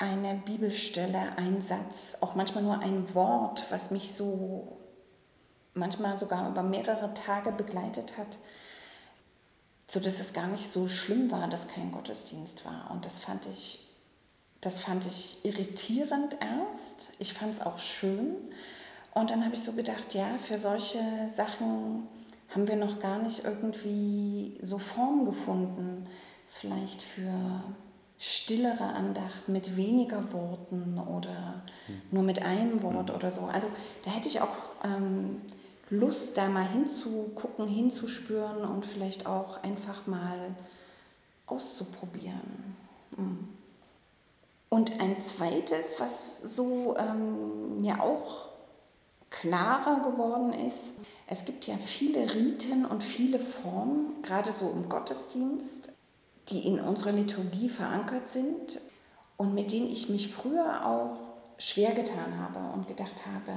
eine 0.00 0.34
Bibelstelle, 0.34 1.36
ein 1.36 1.60
Satz, 1.60 2.16
auch 2.22 2.34
manchmal 2.34 2.64
nur 2.64 2.80
ein 2.80 3.14
Wort, 3.14 3.66
was 3.70 3.90
mich 3.90 4.14
so 4.14 4.78
manchmal 5.74 6.18
sogar 6.18 6.48
über 6.48 6.62
mehrere 6.62 7.12
Tage 7.14 7.52
begleitet 7.52 8.16
hat, 8.16 8.38
so 9.88 10.00
dass 10.00 10.18
es 10.18 10.32
gar 10.32 10.46
nicht 10.46 10.68
so 10.70 10.88
schlimm 10.88 11.30
war, 11.30 11.48
dass 11.48 11.68
kein 11.68 11.92
Gottesdienst 11.92 12.64
war. 12.64 12.90
Und 12.90 13.04
das 13.04 13.18
fand 13.18 13.46
ich, 13.46 13.86
das 14.62 14.78
fand 14.78 15.04
ich 15.06 15.44
irritierend 15.44 16.38
erst. 16.40 17.10
Ich 17.18 17.34
fand 17.34 17.52
es 17.52 17.60
auch 17.60 17.78
schön. 17.78 18.36
Und 19.12 19.30
dann 19.30 19.44
habe 19.44 19.54
ich 19.54 19.62
so 19.62 19.72
gedacht, 19.72 20.14
ja, 20.14 20.38
für 20.46 20.58
solche 20.58 21.28
Sachen 21.28 22.08
haben 22.48 22.66
wir 22.66 22.76
noch 22.76 23.00
gar 23.00 23.18
nicht 23.18 23.44
irgendwie 23.44 24.58
so 24.62 24.78
Form 24.78 25.24
gefunden. 25.24 26.06
Vielleicht 26.46 27.02
für 27.02 27.62
stillere 28.20 28.84
Andacht 28.84 29.48
mit 29.48 29.78
weniger 29.78 30.30
Worten 30.34 30.98
oder 30.98 31.62
hm. 31.86 32.02
nur 32.10 32.22
mit 32.22 32.42
einem 32.42 32.82
Wort 32.82 33.08
hm. 33.08 33.16
oder 33.16 33.32
so. 33.32 33.40
Also 33.52 33.68
da 34.04 34.10
hätte 34.10 34.28
ich 34.28 34.42
auch 34.42 34.54
ähm, 34.84 35.40
Lust, 35.88 36.36
da 36.36 36.48
mal 36.50 36.68
hinzugucken, 36.68 37.66
hinzuspüren 37.66 38.64
und 38.64 38.84
vielleicht 38.84 39.26
auch 39.26 39.62
einfach 39.62 40.06
mal 40.06 40.54
auszuprobieren. 41.46 42.76
Hm. 43.16 43.48
Und 44.68 45.00
ein 45.00 45.18
zweites, 45.18 45.94
was 45.98 46.42
so 46.42 46.96
ähm, 46.98 47.80
mir 47.80 48.02
auch 48.02 48.50
klarer 49.30 50.00
geworden 50.10 50.52
ist, 50.52 50.92
es 51.26 51.46
gibt 51.46 51.66
ja 51.66 51.76
viele 51.76 52.34
Riten 52.34 52.84
und 52.84 53.02
viele 53.02 53.38
Formen, 53.38 54.20
gerade 54.22 54.52
so 54.52 54.70
im 54.70 54.88
Gottesdienst, 54.88 55.89
die 56.50 56.66
in 56.66 56.80
unserer 56.80 57.12
Liturgie 57.12 57.68
verankert 57.68 58.28
sind 58.28 58.80
und 59.36 59.54
mit 59.54 59.72
denen 59.72 59.90
ich 59.90 60.08
mich 60.08 60.32
früher 60.32 60.86
auch 60.86 61.18
schwer 61.58 61.92
getan 61.92 62.38
habe 62.38 62.72
und 62.74 62.88
gedacht 62.88 63.22
habe, 63.26 63.52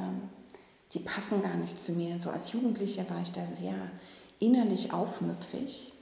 die 0.93 0.99
passen 0.99 1.41
gar 1.41 1.55
nicht 1.55 1.79
zu 1.79 1.93
mir. 1.93 2.19
So 2.19 2.29
als 2.29 2.51
Jugendliche 2.51 3.09
war 3.09 3.21
ich 3.21 3.31
da 3.31 3.41
sehr 3.53 3.73
innerlich 4.39 4.93
aufmüpfig. 4.93 5.93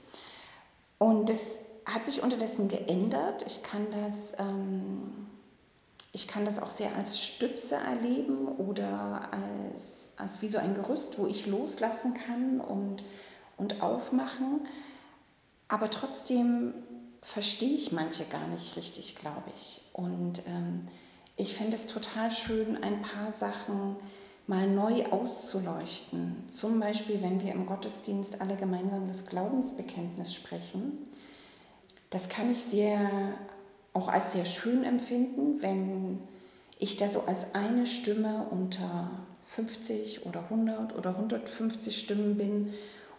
Und 0.97 1.29
das 1.29 1.61
hat 1.85 2.03
sich 2.03 2.21
unterdessen 2.21 2.67
geändert. 2.67 3.43
Ich 3.47 3.63
kann 3.63 3.87
das, 4.03 4.37
ähm, 4.39 5.27
ich 6.11 6.27
kann 6.27 6.45
das 6.45 6.61
auch 6.61 6.69
sehr 6.69 6.95
als 6.95 7.19
Stütze 7.19 7.75
erleben 7.75 8.47
oder 8.47 9.29
als, 9.31 10.09
als 10.17 10.41
wie 10.41 10.49
so 10.49 10.57
ein 10.57 10.75
Gerüst, 10.75 11.17
wo 11.17 11.25
ich 11.25 11.47
loslassen 11.47 12.13
kann 12.13 12.59
und, 12.59 13.03
und 13.57 13.81
aufmachen. 13.81 14.61
Aber 15.71 15.89
trotzdem 15.89 16.73
verstehe 17.21 17.77
ich 17.77 17.93
manche 17.93 18.25
gar 18.25 18.45
nicht 18.47 18.75
richtig, 18.75 19.15
glaube 19.15 19.49
ich. 19.55 19.79
Und 19.93 20.45
ähm, 20.45 20.89
ich 21.37 21.55
fände 21.55 21.77
es 21.77 21.87
total 21.87 22.29
schön, 22.29 22.83
ein 22.83 23.01
paar 23.01 23.31
Sachen 23.31 23.95
mal 24.47 24.67
neu 24.67 25.05
auszuleuchten. 25.05 26.43
Zum 26.49 26.81
Beispiel, 26.81 27.21
wenn 27.21 27.41
wir 27.41 27.53
im 27.53 27.65
Gottesdienst 27.65 28.41
alle 28.41 28.57
gemeinsam 28.57 29.07
das 29.07 29.25
Glaubensbekenntnis 29.27 30.33
sprechen. 30.33 30.97
Das 32.09 32.27
kann 32.27 32.51
ich 32.51 32.61
sehr, 32.61 33.09
auch 33.93 34.09
als 34.09 34.33
sehr 34.33 34.45
schön 34.45 34.83
empfinden, 34.83 35.61
wenn 35.61 36.19
ich 36.79 36.97
da 36.97 37.07
so 37.07 37.21
als 37.21 37.55
eine 37.55 37.85
Stimme 37.85 38.45
unter 38.51 39.09
50 39.45 40.25
oder 40.25 40.41
100 40.43 40.97
oder 40.97 41.11
150 41.11 41.97
Stimmen 41.97 42.35
bin 42.35 42.73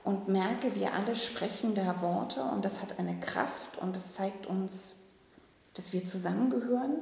und 0.05 0.29
merke, 0.29 0.75
wir 0.75 0.95
alle 0.95 1.15
sprechen 1.15 1.75
da 1.75 2.03
Worte 2.03 2.43
und 2.43 2.65
das 2.65 2.83
hat 2.83 2.99
eine 2.99 3.19
Kraft 3.21 3.79
und 3.79 3.95
das 3.95 4.15
zeigt 4.15 4.47
uns, 4.47 4.97
dass 5.75 5.93
wir 5.93 6.05
zusammengehören. 6.05 6.97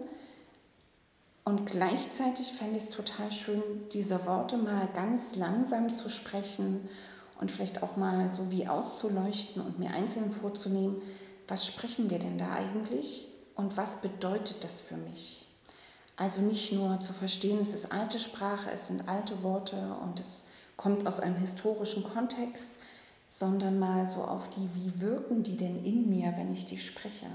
Und 1.44 1.66
gleichzeitig 1.66 2.52
fände 2.52 2.76
ich 2.76 2.84
es 2.84 2.90
total 2.90 3.32
schön, 3.32 3.62
diese 3.92 4.26
Worte 4.26 4.56
mal 4.58 4.88
ganz 4.94 5.34
langsam 5.36 5.92
zu 5.92 6.08
sprechen 6.08 6.88
und 7.40 7.50
vielleicht 7.50 7.82
auch 7.82 7.96
mal 7.96 8.30
so 8.30 8.50
wie 8.50 8.68
auszuleuchten 8.68 9.62
und 9.62 9.78
mir 9.78 9.90
einzeln 9.90 10.30
vorzunehmen, 10.30 11.00
was 11.48 11.66
sprechen 11.66 12.10
wir 12.10 12.18
denn 12.18 12.38
da 12.38 12.52
eigentlich 12.52 13.28
und 13.56 13.76
was 13.76 14.02
bedeutet 14.02 14.62
das 14.62 14.80
für 14.80 14.96
mich? 14.96 15.46
Also 16.16 16.42
nicht 16.42 16.70
nur 16.72 17.00
zu 17.00 17.14
verstehen, 17.14 17.60
es 17.62 17.72
ist 17.72 17.90
alte 17.90 18.20
Sprache, 18.20 18.70
es 18.70 18.88
sind 18.88 19.08
alte 19.08 19.42
Worte 19.42 19.96
und 20.02 20.20
es 20.20 20.44
kommt 20.76 21.06
aus 21.06 21.18
einem 21.18 21.36
historischen 21.36 22.04
Kontext, 22.04 22.72
sondern 23.32 23.78
mal 23.78 24.08
so 24.08 24.24
auf 24.24 24.50
die, 24.50 24.68
wie 24.74 25.00
wirken 25.00 25.44
die 25.44 25.56
denn 25.56 25.84
in 25.84 26.10
mir, 26.10 26.34
wenn 26.36 26.52
ich 26.52 26.66
die 26.66 26.78
spreche. 26.78 27.26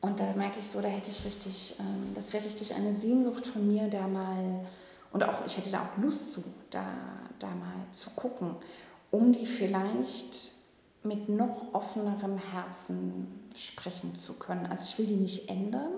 Und 0.00 0.20
da 0.20 0.32
merke 0.36 0.60
ich 0.60 0.68
so, 0.68 0.80
da 0.80 0.86
hätte 0.86 1.10
ich 1.10 1.24
richtig, 1.24 1.74
ähm, 1.80 2.14
das 2.14 2.32
wäre 2.32 2.44
richtig 2.44 2.72
eine 2.72 2.94
Sehnsucht 2.94 3.48
von 3.48 3.66
mir, 3.66 3.88
da 3.88 4.06
mal, 4.06 4.64
und 5.12 5.24
auch 5.24 5.44
ich 5.44 5.58
hätte 5.58 5.72
da 5.72 5.80
auch 5.80 6.00
Lust 6.00 6.34
zu, 6.34 6.44
da, 6.70 6.84
da 7.40 7.48
mal 7.48 7.74
zu 7.90 8.10
gucken, 8.10 8.54
um 9.10 9.32
die 9.32 9.46
vielleicht 9.46 10.52
mit 11.02 11.28
noch 11.28 11.74
offenerem 11.74 12.38
Herzen 12.38 13.50
sprechen 13.56 14.16
zu 14.16 14.34
können. 14.34 14.66
Also 14.66 14.84
ich 14.84 14.98
will 14.98 15.06
die 15.06 15.20
nicht 15.20 15.48
ändern. 15.48 15.90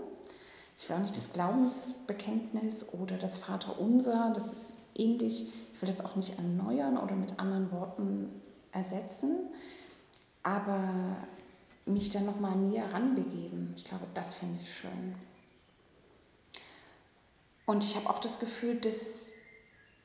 Ich 0.78 0.88
will 0.88 0.96
auch 0.96 1.02
nicht 1.02 1.16
das 1.16 1.32
Glaubensbekenntnis 1.34 2.86
oder 2.94 3.18
das 3.18 3.36
Vaterunser, 3.36 4.32
das 4.34 4.50
ist 4.50 4.72
ähnlich. 4.96 5.52
Ich 5.74 5.82
will 5.82 5.88
das 5.88 6.02
auch 6.02 6.16
nicht 6.16 6.38
erneuern 6.38 6.96
oder 6.96 7.16
mit 7.16 7.38
anderen 7.38 7.70
Worten 7.70 8.30
ersetzen, 8.72 9.48
aber 10.42 11.16
mich 11.86 12.10
dann 12.10 12.26
nochmal 12.26 12.56
näher 12.56 12.92
ranbegeben. 12.92 13.74
Ich 13.76 13.84
glaube, 13.84 14.06
das 14.14 14.34
finde 14.34 14.60
ich 14.62 14.72
schön. 14.72 15.14
Und 17.66 17.84
ich 17.84 17.96
habe 17.96 18.08
auch 18.08 18.20
das 18.20 18.38
Gefühl, 18.38 18.76
dass 18.76 19.30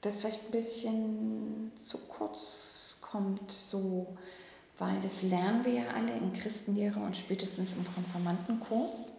das 0.02 0.18
vielleicht 0.18 0.46
ein 0.46 0.52
bisschen 0.52 1.72
zu 1.78 1.98
kurz 1.98 2.98
kommt, 3.02 3.52
so, 3.52 4.18
weil 4.78 5.00
das 5.02 5.22
lernen 5.24 5.64
wir 5.64 5.74
ja 5.74 5.88
alle 5.96 6.12
in 6.18 6.34
Christenlehre 6.34 7.00
und 7.00 7.16
spätestens 7.16 7.74
im 7.74 7.86
Konformantenkurs. 7.94 9.12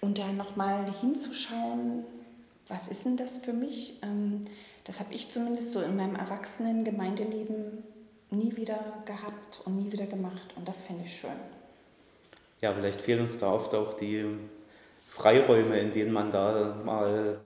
Und 0.00 0.18
da 0.18 0.32
nochmal 0.32 0.92
hinzuschauen, 1.00 2.04
was 2.68 2.88
ist 2.88 3.04
denn 3.04 3.16
das 3.16 3.38
für 3.38 3.52
mich? 3.52 3.98
Ähm, 4.02 4.42
das 4.84 4.98
habe 4.98 5.12
ich 5.12 5.30
zumindest 5.30 5.72
so 5.72 5.82
in 5.82 5.96
meinem 5.96 6.16
erwachsenen 6.16 6.84
Gemeindeleben 6.84 7.84
nie 8.30 8.56
wieder 8.56 8.78
gehabt 9.04 9.60
und 9.64 9.76
nie 9.76 9.92
wieder 9.92 10.06
gemacht. 10.06 10.54
Und 10.56 10.66
das 10.66 10.80
finde 10.80 11.04
ich 11.04 11.12
schön. 11.12 11.30
Ja, 12.60 12.72
vielleicht 12.74 13.00
fehlen 13.00 13.22
uns 13.22 13.38
da 13.38 13.52
oft 13.52 13.74
auch 13.74 13.94
die 13.94 14.24
Freiräume, 15.08 15.78
in 15.78 15.92
denen 15.92 16.12
man 16.12 16.30
da 16.30 16.76
mal 16.84 17.38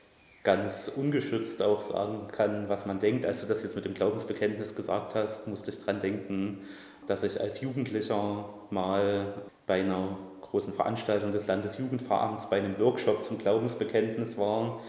ganz 0.42 0.88
ungeschützt 0.94 1.62
auch 1.62 1.90
sagen 1.90 2.28
kann, 2.30 2.68
was 2.68 2.84
man 2.84 3.00
denkt. 3.00 3.24
Als 3.24 3.40
du 3.40 3.46
das 3.46 3.62
jetzt 3.62 3.74
mit 3.74 3.84
dem 3.84 3.94
Glaubensbekenntnis 3.94 4.74
gesagt 4.74 5.14
hast, 5.14 5.46
musste 5.46 5.70
ich 5.70 5.78
daran 5.80 6.00
denken, 6.00 6.58
dass 7.06 7.22
ich 7.22 7.40
als 7.40 7.60
Jugendlicher 7.60 8.48
mal 8.70 9.34
bei 9.66 9.80
einer 9.80 10.18
großen 10.42 10.74
Veranstaltung 10.74 11.32
des 11.32 11.46
Landesjugendveramts 11.46 12.50
bei 12.50 12.58
einem 12.58 12.78
Workshop 12.78 13.24
zum 13.24 13.38
Glaubensbekenntnis 13.38 14.36
war, 14.36 14.80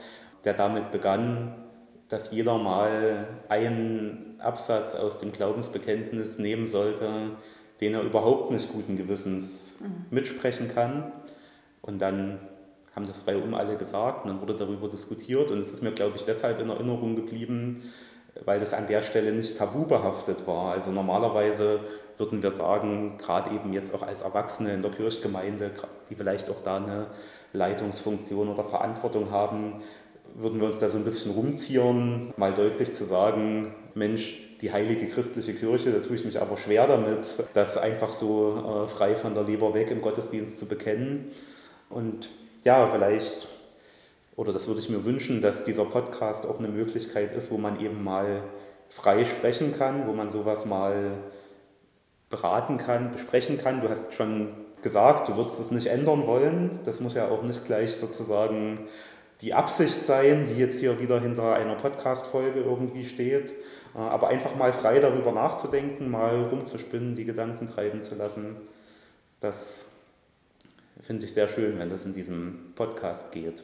der 0.44 0.54
damit 0.54 0.92
begann, 0.92 1.56
dass 2.10 2.32
jeder 2.32 2.58
mal 2.58 3.28
einen 3.50 4.36
Absatz 4.40 4.96
aus 4.96 5.18
dem 5.18 5.32
Glaubensbekenntnis 5.32 6.38
nehmen 6.38 6.68
sollte, 6.68 7.32
den 7.82 7.94
er 7.94 8.04
überhaupt 8.04 8.52
nicht 8.52 8.72
guten 8.72 8.98
Gewissens 8.98 9.70
mhm. 9.80 10.06
mitsprechen 10.12 10.68
kann. 10.68 11.12
Und 11.82 12.00
dann 12.00 12.40
haben 12.96 13.08
das 13.08 13.18
frei 13.18 13.38
um 13.38 13.54
alle 13.54 13.76
gesagt 13.76 14.24
und 14.24 14.32
dann 14.32 14.42
wurde 14.42 14.56
darüber 14.56 14.88
diskutiert 14.88 15.52
und 15.52 15.60
es 15.60 15.72
ist 15.72 15.84
mir, 15.84 15.92
glaube 15.92 16.14
ich, 16.16 16.24
deshalb 16.24 16.60
in 16.62 16.70
Erinnerung 16.70 17.16
geblieben, 17.16 17.92
weil 18.46 18.60
das 18.60 18.74
an 18.74 18.88
der 18.88 19.02
Stelle 19.02 19.34
nicht 19.34 19.58
tabu 19.58 19.86
behaftet 19.86 20.48
war. 20.48 20.72
Also 20.72 20.92
normalerweise 20.92 21.82
würden 22.18 22.42
wir 22.42 22.52
sagen, 22.52 23.18
gerade 23.18 23.54
eben 23.54 23.74
jetzt 23.74 23.94
auch 23.94 24.02
als 24.02 24.22
Erwachsene 24.22 24.74
in 24.74 24.82
der 24.82 24.92
Kirchgemeinde, 24.92 25.72
die 26.10 26.16
vielleicht 26.16 26.50
auch 26.50 26.64
da 26.64 26.78
eine 26.78 27.08
Leitungsfunktion 27.52 28.50
oder 28.50 28.64
Verantwortung 28.64 29.32
haben, 29.32 29.82
würden 30.38 30.60
wir 30.60 30.68
uns 30.68 30.80
da 30.80 30.90
so 30.90 30.98
ein 30.98 31.04
bisschen 31.04 31.32
rumziehen, 31.32 32.34
mal 32.38 32.54
deutlich 32.54 32.94
zu 32.94 33.06
sagen, 33.06 33.74
Mensch, 33.94 34.42
die 34.62 34.72
heilige 34.72 35.08
christliche 35.08 35.54
Kirche, 35.54 35.92
da 35.92 36.00
tue 36.00 36.16
ich 36.16 36.26
mich 36.26 36.42
aber 36.42 36.58
schwer 36.58 36.88
damit, 36.88 37.26
das 37.54 37.78
einfach 37.78 38.12
so 38.12 38.86
äh, 38.86 38.88
frei 38.88 39.16
von 39.16 39.34
der 39.34 39.44
Leber 39.44 39.74
weg 39.74 39.92
im 39.92 40.02
Gottesdienst 40.02 40.58
zu 40.58 40.66
bekennen. 40.66 41.32
Und 41.90 42.30
ja, 42.64 42.90
vielleicht, 42.92 43.48
oder 44.36 44.52
das 44.52 44.68
würde 44.68 44.82
ich 44.82 44.90
mir 44.90 45.06
wünschen, 45.06 45.42
dass 45.42 45.64
dieser 45.64 45.86
Podcast 45.86 46.46
auch 46.46 46.60
eine 46.60 46.68
Möglichkeit 46.68 47.32
ist, 47.32 47.52
wo 47.52 47.58
man 47.58 47.80
eben 47.80 48.04
mal 48.04 48.44
frei 48.90 49.26
sprechen 49.26 49.74
kann, 49.78 50.08
wo 50.08 50.14
man 50.14 50.30
sowas 50.30 50.66
mal 50.66 51.12
beraten 52.30 52.78
kann, 52.78 53.12
besprechen 53.12 53.58
kann. 53.58 53.82
Du 53.82 53.90
hast 53.90 54.14
schon 54.14 54.50
gesagt, 54.82 55.30
du 55.30 55.38
wirst 55.38 55.60
es 55.60 55.72
nicht 55.72 55.88
ändern 55.88 56.28
wollen. 56.28 56.80
Das 56.84 57.00
muss 57.00 57.14
ja 57.14 57.30
auch 57.30 57.44
nicht 57.44 57.66
gleich 57.66 57.96
sozusagen 57.96 58.88
die 59.42 59.54
Absicht 59.54 60.06
sein, 60.06 60.46
die 60.46 60.54
jetzt 60.54 60.80
hier 60.80 61.00
wieder 61.00 61.20
hinter 61.20 61.54
einer 61.56 61.76
Podcast-Folge 61.76 62.62
irgendwie 62.62 63.06
steht. 63.06 63.54
Äh, 63.96 64.00
aber 64.00 64.30
einfach 64.30 64.56
mal 64.56 64.74
frei 64.74 65.00
darüber 65.00 65.32
nachzudenken, 65.32 66.10
mal 66.10 66.46
rumzuspinnen, 66.46 67.16
die 67.16 67.26
Gedanken 67.26 67.68
treiben 67.68 68.02
zu 68.02 68.16
lassen, 68.16 68.58
das 69.40 69.86
finde 71.02 71.26
ich 71.26 71.34
sehr 71.34 71.48
schön, 71.48 71.78
wenn 71.78 71.90
das 71.90 72.06
in 72.06 72.14
diesem 72.14 72.74
Podcast 72.76 73.32
geht. 73.32 73.64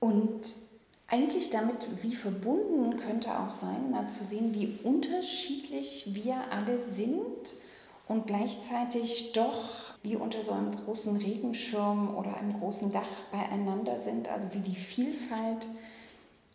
Und 0.00 0.56
eigentlich 1.08 1.50
damit 1.50 1.88
wie 2.02 2.14
verbunden 2.14 2.98
könnte 2.98 3.38
auch 3.38 3.50
sein, 3.50 3.90
mal 3.90 4.08
zu 4.08 4.24
sehen, 4.24 4.54
wie 4.54 4.78
unterschiedlich 4.84 6.10
wir 6.12 6.36
alle 6.50 6.78
sind 6.78 7.54
und 8.08 8.26
gleichzeitig 8.26 9.32
doch 9.32 9.88
wie 10.02 10.16
unter 10.16 10.42
so 10.42 10.52
einem 10.52 10.74
großen 10.74 11.16
Regenschirm 11.16 12.16
oder 12.16 12.36
einem 12.36 12.58
großen 12.58 12.90
Dach 12.90 13.08
beieinander 13.30 14.00
sind, 14.00 14.28
also 14.28 14.46
wie 14.52 14.60
die 14.60 14.76
Vielfalt 14.76 15.66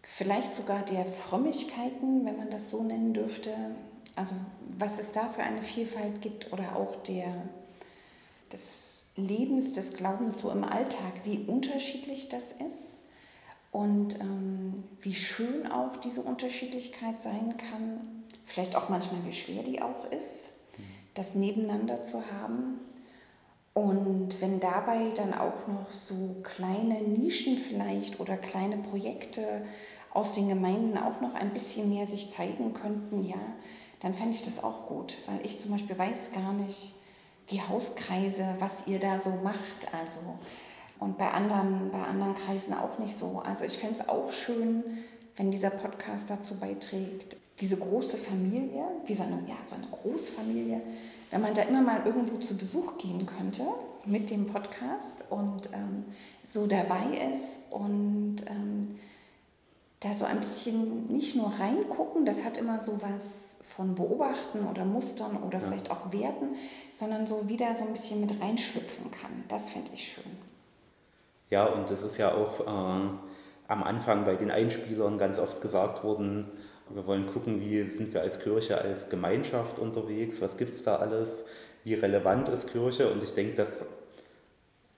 vielleicht 0.01 0.53
sogar 0.53 0.83
der 0.83 1.05
Frömmigkeiten, 1.05 2.25
wenn 2.25 2.37
man 2.37 2.49
das 2.49 2.69
so 2.69 2.83
nennen 2.83 3.13
dürfte, 3.13 3.51
also 4.15 4.35
was 4.77 4.99
es 4.99 5.11
da 5.11 5.27
für 5.27 5.43
eine 5.43 5.61
Vielfalt 5.61 6.21
gibt 6.21 6.51
oder 6.51 6.75
auch 6.75 6.95
der, 7.03 7.33
des 8.51 9.11
Lebens, 9.15 9.73
des 9.73 9.93
Glaubens 9.93 10.39
so 10.39 10.49
im 10.51 10.63
Alltag, 10.63 11.13
wie 11.23 11.39
unterschiedlich 11.47 12.29
das 12.29 12.51
ist 12.51 13.01
und 13.71 14.19
ähm, 14.19 14.83
wie 15.01 15.15
schön 15.15 15.71
auch 15.71 15.97
diese 15.97 16.21
Unterschiedlichkeit 16.21 17.21
sein 17.21 17.57
kann, 17.57 18.23
vielleicht 18.45 18.75
auch 18.75 18.89
manchmal 18.89 19.23
wie 19.25 19.33
schwer 19.33 19.63
die 19.63 19.81
auch 19.81 20.11
ist, 20.11 20.49
das 21.13 21.35
nebeneinander 21.35 22.03
zu 22.03 22.23
haben. 22.31 22.79
Und 23.73 24.39
wenn 24.41 24.59
dabei 24.59 25.09
dann 25.15 25.33
auch 25.33 25.67
noch 25.67 25.89
so 25.89 26.35
kleine 26.43 27.01
Nischen 27.01 27.57
vielleicht 27.57 28.19
oder 28.19 28.37
kleine 28.37 28.77
Projekte 28.77 29.65
aus 30.11 30.35
den 30.35 30.47
Gemeinden 30.47 30.97
auch 30.97 31.21
noch 31.21 31.33
ein 31.33 31.53
bisschen 31.53 31.89
mehr 31.89 32.05
sich 32.05 32.29
zeigen 32.29 32.73
könnten, 32.73 33.27
ja, 33.27 33.39
dann 33.99 34.13
fände 34.13 34.35
ich 34.35 34.43
das 34.43 34.63
auch 34.63 34.85
gut, 34.85 35.17
weil 35.25 35.43
ich 35.43 35.59
zum 35.59 35.71
Beispiel 35.71 35.97
weiß 35.97 36.33
gar 36.33 36.53
nicht, 36.53 36.93
die 37.49 37.61
Hauskreise, 37.61 38.55
was 38.59 38.87
ihr 38.87 38.99
da 38.99 39.19
so 39.19 39.31
macht, 39.43 39.91
also 39.91 40.19
und 40.99 41.17
bei 41.17 41.29
anderen, 41.29 41.91
bei 41.91 42.01
anderen 42.01 42.33
Kreisen 42.33 42.73
auch 42.73 42.97
nicht 42.97 43.17
so. 43.17 43.41
Also 43.45 43.65
ich 43.65 43.77
fände 43.77 43.95
es 43.95 44.07
auch 44.07 44.31
schön, 44.31 44.83
wenn 45.35 45.51
dieser 45.51 45.69
Podcast 45.69 46.29
dazu 46.29 46.55
beiträgt, 46.55 47.37
diese 47.59 47.77
große 47.77 48.17
Familie, 48.17 48.83
wie 49.05 49.13
so 49.13 49.23
eine, 49.23 49.39
ja, 49.47 49.55
so 49.65 49.75
eine 49.75 49.87
Großfamilie, 49.87 50.81
wenn 51.31 51.41
man 51.41 51.53
da 51.53 51.63
immer 51.63 51.81
mal 51.81 52.01
irgendwo 52.05 52.37
zu 52.37 52.57
Besuch 52.57 52.97
gehen 52.97 53.25
könnte 53.25 53.63
mit 54.05 54.29
dem 54.29 54.47
Podcast 54.47 55.23
und 55.29 55.69
ähm, 55.73 56.05
so 56.43 56.67
dabei 56.67 57.31
ist 57.31 57.59
und 57.71 58.37
ähm, 58.47 58.99
da 59.99 60.13
so 60.13 60.25
ein 60.25 60.39
bisschen 60.39 61.07
nicht 61.07 61.35
nur 61.35 61.47
reingucken, 61.47 62.25
das 62.25 62.43
hat 62.43 62.57
immer 62.57 62.79
so 62.81 63.01
was 63.01 63.59
von 63.75 63.95
Beobachten 63.95 64.67
oder 64.67 64.85
Mustern 64.85 65.37
oder 65.37 65.59
ja. 65.59 65.65
vielleicht 65.65 65.89
auch 65.89 66.11
Werten, 66.11 66.55
sondern 66.97 67.25
so 67.25 67.47
wieder 67.47 67.75
so 67.75 67.83
ein 67.83 67.93
bisschen 67.93 68.21
mit 68.21 68.39
reinschlüpfen 68.39 69.09
kann. 69.09 69.43
Das 69.47 69.69
fände 69.69 69.89
ich 69.93 70.13
schön. 70.13 70.31
Ja, 71.49 71.65
und 71.65 71.89
das 71.89 72.01
ist 72.01 72.17
ja 72.17 72.33
auch 72.33 72.59
äh, 72.59 73.09
am 73.67 73.83
Anfang 73.83 74.25
bei 74.25 74.35
den 74.35 74.51
Einspielern 74.51 75.17
ganz 75.17 75.39
oft 75.39 75.61
gesagt 75.61 76.03
worden, 76.03 76.47
wir 76.89 77.07
wollen 77.07 77.27
gucken, 77.27 77.61
wie 77.61 77.81
sind 77.83 78.13
wir 78.13 78.21
als 78.21 78.39
Kirche, 78.39 78.79
als 78.79 79.09
Gemeinschaft 79.09 79.79
unterwegs, 79.79 80.41
was 80.41 80.57
gibt 80.57 80.73
es 80.73 80.83
da 80.83 80.97
alles, 80.97 81.45
wie 81.83 81.93
relevant 81.93 82.49
ist 82.49 82.71
Kirche? 82.71 83.11
Und 83.11 83.23
ich 83.23 83.33
denke, 83.33 83.55
das, 83.55 83.85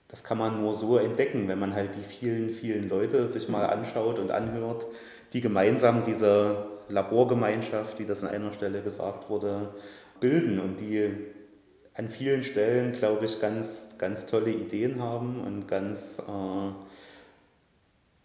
das 0.08 0.24
kann 0.24 0.38
man 0.38 0.60
nur 0.60 0.74
so 0.74 0.98
entdecken, 0.98 1.48
wenn 1.48 1.58
man 1.58 1.74
halt 1.74 1.94
die 1.94 2.02
vielen, 2.02 2.50
vielen 2.50 2.88
Leute 2.88 3.28
sich 3.28 3.48
mal 3.48 3.66
anschaut 3.66 4.18
und 4.18 4.30
anhört, 4.30 4.86
die 5.32 5.40
gemeinsam 5.40 6.02
diese 6.02 6.66
Laborgemeinschaft, 6.88 7.98
wie 7.98 8.04
das 8.04 8.22
an 8.22 8.30
einer 8.30 8.52
Stelle 8.52 8.82
gesagt 8.82 9.28
wurde, 9.30 9.74
bilden 10.20 10.60
und 10.60 10.80
die 10.80 11.12
an 11.94 12.10
vielen 12.10 12.44
Stellen, 12.44 12.92
glaube 12.92 13.24
ich, 13.24 13.40
ganz, 13.40 13.96
ganz 13.96 14.26
tolle 14.26 14.50
Ideen 14.50 15.02
haben 15.02 15.40
und 15.40 15.66
ganz 15.66 16.18
äh, 16.18 16.72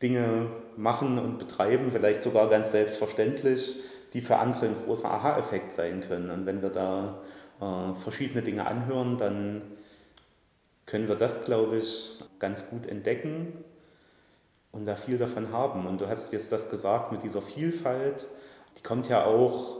Dinge 0.01 0.47
machen 0.77 1.19
und 1.19 1.37
betreiben, 1.37 1.91
vielleicht 1.91 2.23
sogar 2.23 2.49
ganz 2.49 2.71
selbstverständlich, 2.71 3.75
die 4.13 4.21
für 4.21 4.37
andere 4.37 4.65
ein 4.65 4.75
großer 4.83 5.05
Aha-Effekt 5.05 5.73
sein 5.73 6.01
können. 6.01 6.29
Und 6.29 6.45
wenn 6.45 6.61
wir 6.61 6.69
da 6.69 7.21
äh, 7.59 7.93
verschiedene 8.01 8.41
Dinge 8.41 8.65
anhören, 8.65 9.17
dann 9.17 9.61
können 10.85 11.07
wir 11.07 11.15
das, 11.15 11.43
glaube 11.43 11.77
ich, 11.77 12.19
ganz 12.39 12.69
gut 12.69 12.85
entdecken 12.87 13.63
und 14.71 14.85
da 14.85 14.95
viel 14.95 15.17
davon 15.17 15.51
haben. 15.51 15.85
Und 15.85 16.01
du 16.01 16.07
hast 16.07 16.33
jetzt 16.33 16.51
das 16.51 16.69
gesagt 16.69 17.11
mit 17.11 17.23
dieser 17.23 17.41
Vielfalt, 17.41 18.27
die 18.77 18.83
kommt 18.83 19.07
ja 19.07 19.25
auch, 19.25 19.77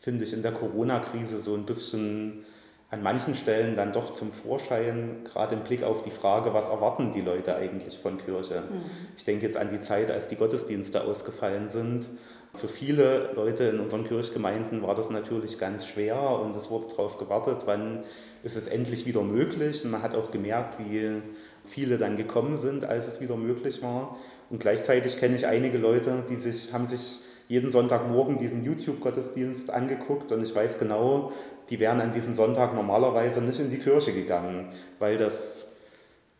finde 0.00 0.24
ich, 0.24 0.32
in 0.32 0.42
der 0.42 0.52
Corona-Krise 0.52 1.38
so 1.38 1.54
ein 1.54 1.66
bisschen 1.66 2.44
an 2.92 3.02
manchen 3.02 3.34
Stellen 3.34 3.74
dann 3.74 3.94
doch 3.94 4.10
zum 4.12 4.32
Vorschein, 4.32 5.24
gerade 5.24 5.54
im 5.54 5.62
Blick 5.62 5.82
auf 5.82 6.02
die 6.02 6.10
Frage, 6.10 6.52
was 6.52 6.68
erwarten 6.68 7.10
die 7.10 7.22
Leute 7.22 7.56
eigentlich 7.56 7.98
von 7.98 8.18
Kirche. 8.18 8.60
Mhm. 8.60 8.82
Ich 9.16 9.24
denke 9.24 9.46
jetzt 9.46 9.56
an 9.56 9.70
die 9.70 9.80
Zeit, 9.80 10.10
als 10.10 10.28
die 10.28 10.36
Gottesdienste 10.36 11.02
ausgefallen 11.02 11.68
sind. 11.68 12.10
Für 12.54 12.68
viele 12.68 13.30
Leute 13.34 13.64
in 13.64 13.80
unseren 13.80 14.06
Kirchgemeinden 14.06 14.82
war 14.82 14.94
das 14.94 15.08
natürlich 15.08 15.58
ganz 15.58 15.86
schwer 15.86 16.38
und 16.44 16.54
es 16.54 16.68
wurde 16.68 16.88
darauf 16.88 17.16
gewartet, 17.16 17.62
wann 17.64 18.04
ist 18.42 18.56
es 18.56 18.68
endlich 18.68 19.06
wieder 19.06 19.22
möglich. 19.22 19.86
Und 19.86 19.90
man 19.92 20.02
hat 20.02 20.14
auch 20.14 20.30
gemerkt, 20.30 20.78
wie 20.78 21.22
viele 21.64 21.96
dann 21.96 22.18
gekommen 22.18 22.58
sind, 22.58 22.84
als 22.84 23.08
es 23.08 23.22
wieder 23.22 23.36
möglich 23.36 23.82
war. 23.82 24.18
Und 24.50 24.60
gleichzeitig 24.60 25.16
kenne 25.16 25.36
ich 25.36 25.46
einige 25.46 25.78
Leute, 25.78 26.24
die 26.28 26.36
sich, 26.36 26.74
haben 26.74 26.86
sich 26.86 27.20
jeden 27.48 27.70
Sonntagmorgen 27.70 28.38
diesen 28.38 28.64
YouTube-Gottesdienst 28.64 29.70
angeguckt 29.70 30.32
und 30.32 30.42
ich 30.42 30.54
weiß 30.54 30.78
genau, 30.78 31.32
die 31.70 31.80
wären 31.80 32.00
an 32.00 32.12
diesem 32.12 32.34
Sonntag 32.34 32.74
normalerweise 32.74 33.40
nicht 33.40 33.60
in 33.60 33.70
die 33.70 33.78
Kirche 33.78 34.12
gegangen, 34.12 34.68
weil 34.98 35.18
das 35.18 35.66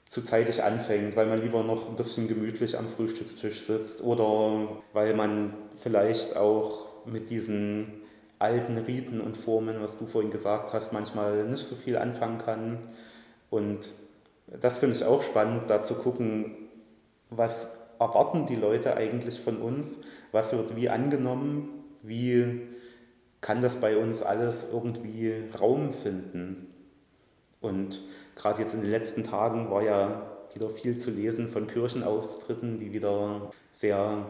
zu 0.06 0.22
zeitig 0.22 0.62
anfängt, 0.62 1.16
weil 1.16 1.26
man 1.26 1.40
lieber 1.40 1.62
noch 1.62 1.88
ein 1.88 1.96
bisschen 1.96 2.28
gemütlich 2.28 2.78
am 2.78 2.86
Frühstückstisch 2.86 3.62
sitzt 3.62 4.02
oder 4.02 4.68
weil 4.92 5.14
man 5.14 5.54
vielleicht 5.76 6.36
auch 6.36 6.88
mit 7.06 7.30
diesen 7.30 8.02
alten 8.38 8.76
Riten 8.76 9.20
und 9.20 9.36
Formen, 9.36 9.80
was 9.80 9.96
du 9.96 10.06
vorhin 10.06 10.30
gesagt 10.30 10.72
hast, 10.72 10.92
manchmal 10.92 11.44
nicht 11.44 11.64
so 11.64 11.76
viel 11.76 11.96
anfangen 11.96 12.38
kann. 12.38 12.78
Und 13.48 13.88
das 14.60 14.78
finde 14.78 14.96
ich 14.96 15.04
auch 15.04 15.22
spannend, 15.22 15.70
da 15.70 15.80
zu 15.80 15.94
gucken, 15.94 16.56
was 17.30 17.70
erwarten 18.02 18.46
die 18.46 18.56
Leute 18.56 18.96
eigentlich 18.96 19.40
von 19.40 19.58
uns, 19.58 19.98
was 20.32 20.52
wird 20.52 20.76
wie 20.76 20.88
angenommen, 20.88 21.68
wie 22.02 22.62
kann 23.40 23.60
das 23.60 23.76
bei 23.76 23.96
uns 23.96 24.22
alles 24.22 24.66
irgendwie 24.72 25.34
Raum 25.58 25.92
finden. 25.92 26.68
Und 27.60 28.00
gerade 28.34 28.62
jetzt 28.62 28.74
in 28.74 28.80
den 28.80 28.90
letzten 28.90 29.24
Tagen 29.24 29.70
war 29.70 29.82
ja 29.82 30.22
wieder 30.54 30.68
viel 30.68 30.98
zu 30.98 31.10
lesen 31.10 31.48
von 31.48 31.66
Kirchenaustritten, 31.66 32.78
die 32.78 32.92
wieder 32.92 33.50
sehr 33.72 34.26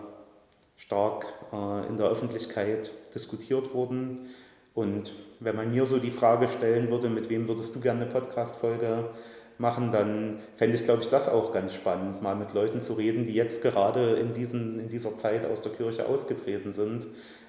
stark 0.77 1.27
äh, 1.53 1.87
in 1.89 1.97
der 1.97 2.07
Öffentlichkeit 2.07 2.91
diskutiert 3.15 3.75
wurden. 3.75 4.29
Und 4.75 5.13
wenn 5.41 5.57
man 5.57 5.71
mir 5.71 5.87
so 5.87 5.99
die 5.99 6.11
Frage 6.11 6.49
stellen 6.49 6.91
würde, 6.91 7.11
mit 7.11 7.29
wem 7.29 7.49
würdest 7.49 7.75
du 7.75 7.81
gerne 7.81 8.03
eine 8.03 8.11
Podcast-Folge 8.11 9.11
machen, 9.59 9.91
dann 9.91 10.41
fände 10.57 10.77
ich, 10.77 10.85
glaube 10.85 11.03
ich, 11.03 11.09
das 11.09 11.29
auch 11.29 11.53
ganz 11.53 11.75
spannend, 11.75 12.23
mal 12.23 12.35
mit 12.35 12.55
Leuten 12.55 12.81
zu 12.81 12.95
reden, 12.95 13.25
die 13.25 13.35
jetzt 13.35 13.63
gerade 13.63 14.15
in, 14.15 14.33
diesen, 14.33 14.79
in 14.79 14.89
dieser 14.89 15.17
Zeit 15.17 15.47
aus 15.47 15.61
der 15.63 15.73
Kirche 15.73 16.07
ausgetreten 16.07 16.73
sind, 16.73 17.07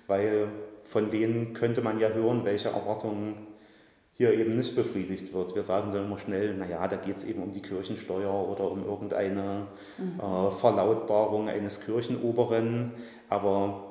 weil 0.08 0.48
von 0.84 1.10
denen 1.10 1.54
könnte 1.54 1.82
man 1.82 2.00
ja 2.00 2.10
hören, 2.10 2.46
welche 2.46 2.70
Erwartungen 2.70 3.36
hier 4.16 4.34
eben 4.34 4.56
nicht 4.56 4.76
befriedigt 4.76 5.34
wird. 5.34 5.56
Wir 5.56 5.64
sagen 5.64 5.92
dann 5.92 6.06
immer 6.06 6.20
schnell, 6.20 6.54
naja, 6.56 6.88
da 6.88 6.98
geht 6.98 7.18
es 7.18 7.24
eben 7.24 7.42
um 7.42 7.52
die 7.52 7.62
Kirchensteuer 7.62 8.48
oder 8.48 8.70
um 8.70 8.86
irgendeine 8.86 9.68
mhm. 9.98 10.20
äh, 10.20 10.52
Verlautbarung 10.52 11.50
eines 11.50 11.82
Kirchenoberen, 11.82 12.92
aber 13.30 13.86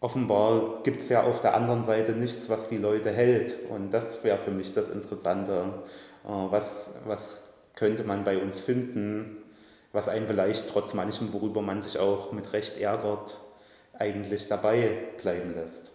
offenbar 0.00 0.82
gibt 0.84 1.02
es 1.02 1.08
ja 1.08 1.24
auf 1.24 1.40
der 1.40 1.54
anderen 1.54 1.84
Seite 1.84 2.12
nichts, 2.12 2.48
was 2.48 2.68
die 2.68 2.78
Leute 2.78 3.10
hält. 3.10 3.56
Und 3.68 3.92
das 3.92 4.22
wäre 4.24 4.38
für 4.38 4.50
mich 4.50 4.72
das 4.72 4.90
Interessante. 4.90 5.64
Äh, 6.24 6.28
was, 6.28 6.94
was 7.04 7.42
könnte 7.74 8.04
man 8.04 8.24
bei 8.24 8.38
uns 8.38 8.60
finden, 8.60 9.38
was 9.92 10.08
einen 10.08 10.26
vielleicht 10.26 10.68
trotz 10.68 10.94
manchem, 10.94 11.32
worüber 11.32 11.62
man 11.62 11.82
sich 11.82 11.98
auch 11.98 12.32
mit 12.32 12.52
Recht 12.52 12.76
ärgert, 12.76 13.36
eigentlich 13.98 14.48
dabei 14.48 14.98
bleiben 15.20 15.54
lässt? 15.54 15.92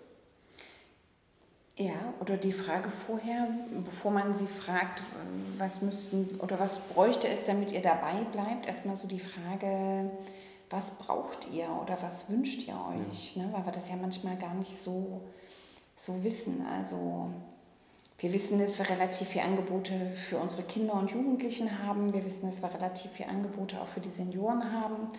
Ja, 1.78 2.14
oder 2.22 2.38
die 2.38 2.54
Frage 2.54 2.90
vorher, 2.90 3.50
bevor 3.84 4.12
man 4.12 4.36
sie 4.38 4.48
fragt, 4.48 5.04
was 5.58 5.82
müssten 5.82 6.40
oder 6.40 6.58
was 6.58 6.80
bräuchte 6.80 7.28
es, 7.28 7.46
damit 7.48 7.74
ihr 7.74 7.82
dabei 7.82 8.24
bleibt, 8.32 8.66
erstmal 8.66 8.96
so 8.96 9.08
die 9.08 9.20
Frage, 9.20 10.10
was 10.70 10.92
braucht 10.92 11.52
ihr 11.52 11.68
oder 11.84 11.98
was 12.02 12.30
wünscht 12.30 12.66
ihr 12.68 12.76
euch? 12.76 13.36
Ja. 13.36 13.44
Ne? 13.44 13.50
Weil 13.52 13.66
wir 13.66 13.72
das 13.74 13.90
ja 13.90 13.98
manchmal 13.98 14.38
gar 14.38 14.54
nicht 14.54 14.76
so, 14.78 15.22
so 15.98 16.24
wissen. 16.24 16.66
Also 16.66 17.32
wir 18.18 18.32
wissen, 18.32 18.60
dass 18.60 18.80
wir 18.80 18.90
relativ 18.90 19.28
viele 19.28 19.44
Angebote 19.44 19.94
für 20.14 20.38
unsere 20.38 20.64
Kinder 20.64 20.94
und 20.94 21.12
Jugendlichen 21.12 21.80
haben. 21.80 22.14
Wir 22.14 22.24
wissen, 22.24 22.50
dass 22.50 22.62
wir 22.62 22.74
relativ 22.74 23.12
viele 23.12 23.30
Angebote 23.30 23.80
auch 23.82 23.88
für 23.88 24.00
die 24.00 24.10
Senioren 24.10 24.72
haben. 24.72 25.10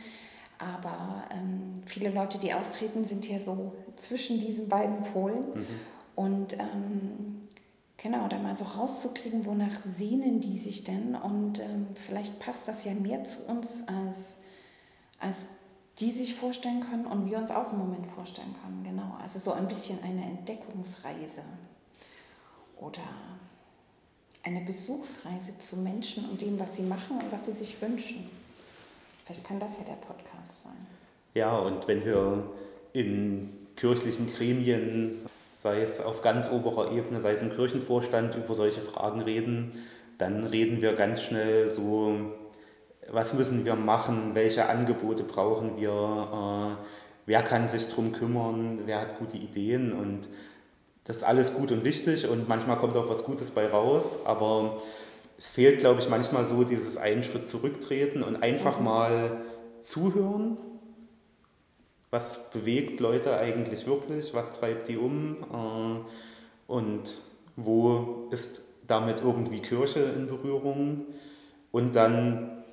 Aber 0.59 1.25
ähm, 1.31 1.83
viele 1.85 2.09
Leute, 2.09 2.39
die 2.39 2.55
austreten, 2.55 3.05
sind 3.05 3.27
hier 3.27 3.39
so 3.39 3.75
zwischen 3.97 4.41
diesen 4.41 4.69
beiden 4.69 5.03
Polen. 5.03 5.45
Mhm. 5.55 5.67
Und 6.15 6.53
ähm, 6.55 7.49
genau, 7.99 8.29
da 8.29 8.39
mal 8.39 8.55
so 8.55 8.65
rauszukriegen, 8.65 9.45
wonach 9.45 9.79
sehnen 9.85 10.41
die 10.41 10.57
sich 10.57 10.85
denn? 10.85 11.15
Und 11.15 11.61
ähm, 11.61 11.89
vielleicht 11.95 12.41
passt 12.41 12.67
das 12.67 12.85
ja 12.85 12.95
mehr 12.95 13.25
zu 13.25 13.45
uns, 13.47 13.87
als, 13.87 14.41
als 15.21 15.45
die 15.99 16.11
sich 16.11 16.35
vorstellen 16.35 16.81
können 16.81 17.05
und 17.05 17.27
wir 17.27 17.37
uns 17.37 17.51
auch 17.51 17.73
im 17.73 17.79
Moment 17.79 18.07
vorstellen 18.07 18.55
können. 18.63 18.83
Genau, 18.85 19.17
also 19.21 19.39
so 19.39 19.53
ein 19.53 19.69
bisschen 19.69 20.03
eine 20.03 20.25
Entdeckungsreise 20.25 21.43
oder 22.77 23.03
eine 24.43 24.61
Besuchsreise 24.61 25.59
zu 25.59 25.77
Menschen 25.77 26.29
und 26.31 26.41
dem, 26.41 26.59
was 26.59 26.77
sie 26.77 26.83
machen 26.83 27.19
und 27.19 27.33
was 27.33 27.47
sie 27.47 27.53
sich 27.53 27.81
wünschen. 27.83 28.31
Vielleicht 29.25 29.45
kann 29.45 29.59
das 29.59 29.79
ja 29.79 29.85
der 29.85 29.95
Podcast 30.07 30.63
sein. 30.63 30.87
Ja, 31.35 31.59
und 31.59 31.87
wenn 31.89 32.05
wir 32.05 32.45
in 32.93 33.51
kirchlichen 33.75 34.33
Gremien 34.33 35.27
sei 35.67 35.83
es 35.83 36.01
auf 36.01 36.23
ganz 36.23 36.49
oberer 36.51 36.93
Ebene, 36.93 37.21
sei 37.21 37.33
es 37.33 37.43
im 37.43 37.51
Kirchenvorstand, 37.51 38.37
über 38.37 38.55
solche 38.55 38.83
Fragen 38.83 39.21
reden, 39.21 39.73
dann 40.17 40.45
reden 40.45 40.81
wir 40.81 40.93
ganz 40.93 41.23
schnell 41.23 41.69
so, 41.69 42.15
was 43.11 43.35
müssen 43.35 43.65
wir 43.65 43.75
machen, 43.75 44.35
welche 44.35 44.69
Angebote 44.69 45.25
brauchen 45.25 45.77
wir, 45.77 45.91
äh, 45.91 46.85
wer 47.27 47.43
kann 47.43 47.69
sich 47.69 47.89
darum 47.89 48.13
kümmern, 48.13 48.81
wer 48.85 49.01
hat 49.01 49.19
gute 49.19 49.37
Ideen 49.39 49.93
und 49.93 50.29
das 51.07 51.19
ist 51.19 51.23
alles 51.23 51.55
gut 51.55 51.73
und 51.73 51.85
wichtig 51.85 52.29
und 52.29 52.49
manchmal 52.49 52.79
kommt 52.79 52.97
auch 52.97 53.09
was 53.09 53.25
Gutes 53.25 53.51
bei 53.51 53.69
raus, 53.69 54.19
aber 54.25 54.83
es 55.39 55.49
fehlt, 55.49 55.81
glaube 55.81 56.01
ich, 56.01 56.09
manchmal 56.09 56.47
so 56.47 56.65
dieses 56.65 56.97
einen 56.97 57.23
Schritt 57.23 57.49
zurücktreten 57.49 58.23
und 58.23 58.43
einfach 58.43 58.79
mhm. 58.79 58.85
mal 58.85 59.41
zuhören. 59.83 60.59
Was 62.11 62.51
bewegt 62.51 63.01
Leute 63.01 63.37
eigentlich 63.37 63.87
wirklich, 63.87 64.35
was 64.35 64.53
treibt 64.53 64.89
die 64.89 64.97
um? 64.97 65.37
Äh, 65.53 66.73
und 66.73 67.15
wo 67.57 68.29
ist 68.31 68.63
damit 68.87 69.21
irgendwie 69.23 69.61
Kirche 69.61 70.01
in 70.01 70.27
Berührung? 70.27 71.07
Und 71.71 71.95
dann 71.95 72.65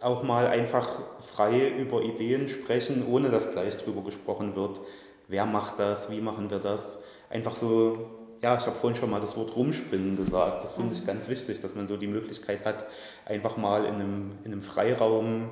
auch 0.00 0.22
mal 0.22 0.46
einfach 0.46 0.98
frei 1.20 1.68
über 1.68 2.02
Ideen 2.02 2.48
sprechen, 2.48 3.06
ohne 3.06 3.28
dass 3.28 3.52
gleich 3.52 3.76
drüber 3.76 4.02
gesprochen 4.02 4.56
wird, 4.56 4.80
wer 5.28 5.46
macht 5.46 5.78
das, 5.78 6.10
wie 6.10 6.20
machen 6.20 6.50
wir 6.50 6.58
das. 6.58 7.02
Einfach 7.30 7.56
so, 7.56 8.10
ja, 8.42 8.56
ich 8.58 8.66
habe 8.66 8.76
vorhin 8.76 8.98
schon 8.98 9.10
mal 9.10 9.20
das 9.20 9.36
Wort 9.36 9.56
rumspinnen 9.56 10.16
gesagt. 10.16 10.62
Das 10.62 10.74
finde 10.74 10.92
ich 10.92 11.00
mhm. 11.02 11.06
ganz 11.06 11.28
wichtig, 11.28 11.60
dass 11.60 11.74
man 11.74 11.86
so 11.86 11.96
die 11.96 12.06
Möglichkeit 12.06 12.66
hat, 12.66 12.84
einfach 13.24 13.56
mal 13.56 13.86
in 13.86 13.94
einem, 13.94 14.32
in 14.44 14.52
einem 14.52 14.62
Freiraum 14.62 15.50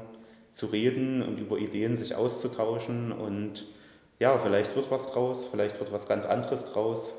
zu 0.52 0.66
reden 0.66 1.22
und 1.22 1.38
über 1.38 1.56
Ideen 1.58 1.96
sich 1.96 2.14
auszutauschen 2.14 3.12
und 3.12 3.64
ja, 4.18 4.36
vielleicht 4.38 4.74
wird 4.74 4.90
was 4.90 5.10
draus, 5.12 5.46
vielleicht 5.50 5.78
wird 5.78 5.92
was 5.92 6.08
ganz 6.08 6.26
anderes 6.26 6.64
draus. 6.64 7.14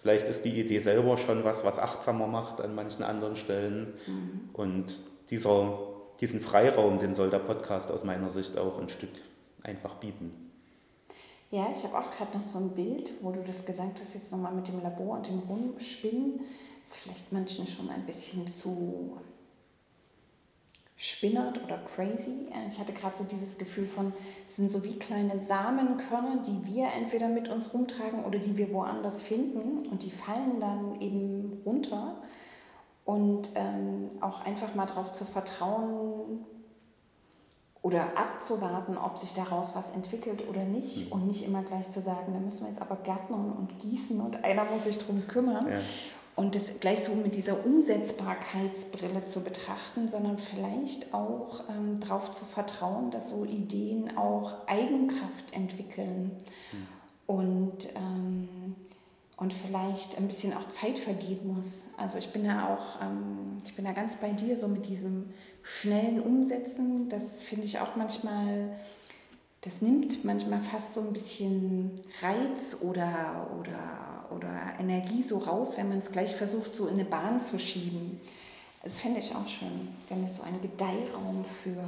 Vielleicht 0.00 0.28
ist 0.28 0.44
die 0.44 0.60
Idee 0.60 0.78
selber 0.80 1.16
schon 1.16 1.44
was, 1.44 1.64
was 1.64 1.78
achtsamer 1.78 2.26
macht 2.26 2.60
an 2.60 2.74
manchen 2.74 3.02
anderen 3.02 3.36
Stellen. 3.36 3.94
Mhm. 4.06 4.50
Und 4.52 5.00
dieser, 5.30 5.78
diesen 6.20 6.40
Freiraum, 6.40 6.98
den 6.98 7.14
soll 7.14 7.30
der 7.30 7.38
Podcast 7.38 7.90
aus 7.90 8.04
meiner 8.04 8.28
Sicht 8.28 8.58
auch 8.58 8.78
ein 8.78 8.90
Stück 8.90 9.10
einfach 9.62 9.94
bieten. 9.94 10.43
Ja, 11.54 11.68
ich 11.72 11.84
habe 11.84 11.96
auch 11.96 12.10
gerade 12.10 12.36
noch 12.36 12.42
so 12.42 12.58
ein 12.58 12.70
Bild, 12.70 13.12
wo 13.22 13.30
du 13.30 13.40
das 13.40 13.64
gesagt 13.64 14.00
hast, 14.00 14.14
jetzt 14.14 14.32
nochmal 14.32 14.52
mit 14.52 14.66
dem 14.66 14.82
Labor 14.82 15.18
und 15.18 15.28
dem 15.28 15.38
Rumspinnen. 15.38 16.40
Ist 16.82 16.96
vielleicht 16.96 17.32
manchen 17.32 17.64
schon 17.68 17.88
ein 17.90 18.04
bisschen 18.04 18.48
zu 18.48 19.16
spinnert 20.96 21.62
oder 21.62 21.78
crazy. 21.78 22.48
Äh, 22.52 22.66
ich 22.66 22.80
hatte 22.80 22.92
gerade 22.92 23.16
so 23.16 23.22
dieses 23.22 23.56
Gefühl 23.56 23.86
von, 23.86 24.12
es 24.48 24.56
sind 24.56 24.68
so 24.68 24.82
wie 24.82 24.98
kleine 24.98 25.38
Samenkörner, 25.38 26.42
die 26.42 26.74
wir 26.74 26.88
entweder 26.88 27.28
mit 27.28 27.48
uns 27.48 27.72
rumtragen 27.72 28.24
oder 28.24 28.40
die 28.40 28.56
wir 28.58 28.72
woanders 28.72 29.22
finden 29.22 29.78
und 29.86 30.02
die 30.02 30.10
fallen 30.10 30.58
dann 30.58 31.00
eben 31.00 31.62
runter. 31.64 32.20
Und 33.04 33.50
ähm, 33.54 34.10
auch 34.20 34.44
einfach 34.44 34.74
mal 34.74 34.86
darauf 34.86 35.12
zu 35.12 35.24
vertrauen 35.24 36.44
oder 37.84 38.16
abzuwarten, 38.16 38.96
ob 38.96 39.18
sich 39.18 39.34
daraus 39.34 39.76
was 39.76 39.90
entwickelt 39.90 40.48
oder 40.48 40.64
nicht. 40.64 41.06
Mhm. 41.06 41.12
Und 41.12 41.26
nicht 41.26 41.44
immer 41.44 41.62
gleich 41.62 41.90
zu 41.90 42.00
sagen, 42.00 42.32
da 42.32 42.40
müssen 42.40 42.62
wir 42.62 42.68
jetzt 42.68 42.80
aber 42.80 42.96
gärtnern 42.96 43.52
und 43.52 43.78
gießen 43.78 44.20
und 44.20 44.42
einer 44.42 44.64
muss 44.64 44.84
sich 44.84 44.98
darum 44.98 45.28
kümmern. 45.28 45.68
Ja 45.68 45.80
und 46.36 46.56
das 46.56 46.80
gleich 46.80 47.04
so 47.04 47.14
mit 47.14 47.36
dieser 47.36 47.64
Umsetzbarkeitsbrille 47.64 49.24
zu 49.24 49.42
betrachten, 49.44 50.08
sondern 50.08 50.36
vielleicht 50.38 51.14
auch 51.14 51.62
ähm, 51.68 52.00
darauf 52.00 52.32
zu 52.32 52.44
vertrauen, 52.44 53.12
dass 53.12 53.28
so 53.28 53.44
Ideen 53.44 54.16
auch 54.16 54.66
Eigenkraft 54.66 55.52
entwickeln 55.52 56.32
mhm. 56.72 56.86
und, 57.26 57.88
ähm, 57.94 58.48
und 59.36 59.52
vielleicht 59.52 60.16
ein 60.16 60.28
bisschen 60.28 60.54
auch 60.54 60.68
Zeit 60.68 60.98
vergehen 60.98 61.54
muss. 61.54 61.86
Also 61.96 62.18
ich 62.18 62.32
bin 62.32 62.44
da 62.44 62.74
auch, 62.74 63.02
ähm, 63.02 63.58
ich 63.64 63.74
bin 63.74 63.84
da 63.84 63.92
ganz 63.92 64.16
bei 64.16 64.30
dir, 64.30 64.56
so 64.56 64.68
mit 64.68 64.88
diesem 64.88 65.32
schnellen 65.62 66.20
Umsetzen, 66.20 67.08
das 67.08 67.42
finde 67.42 67.64
ich 67.64 67.78
auch 67.78 67.96
manchmal 67.96 68.78
das 69.62 69.80
nimmt 69.80 70.26
manchmal 70.26 70.60
fast 70.60 70.92
so 70.92 71.00
ein 71.00 71.14
bisschen 71.14 71.98
Reiz 72.20 72.76
oder, 72.82 73.50
oder 73.58 74.14
oder 74.34 74.74
Energie 74.78 75.22
so 75.22 75.38
raus, 75.38 75.76
wenn 75.76 75.88
man 75.88 75.98
es 75.98 76.10
gleich 76.10 76.34
versucht, 76.34 76.74
so 76.74 76.86
in 76.86 76.94
eine 76.94 77.04
Bahn 77.04 77.40
zu 77.40 77.58
schieben. 77.58 78.20
Das 78.82 79.00
fände 79.00 79.20
ich 79.20 79.34
auch 79.34 79.48
schön, 79.48 79.88
wenn 80.08 80.24
es 80.24 80.36
so 80.36 80.42
ein 80.42 80.60
Gedeihraum 80.60 81.44
für 81.62 81.82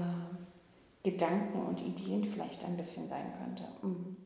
Gedanken 1.02 1.60
und 1.60 1.82
Ideen 1.82 2.24
vielleicht 2.24 2.64
ein 2.64 2.76
bisschen 2.76 3.08
sein 3.08 3.32
könnte. 3.38 3.64
Mhm. 3.82 4.16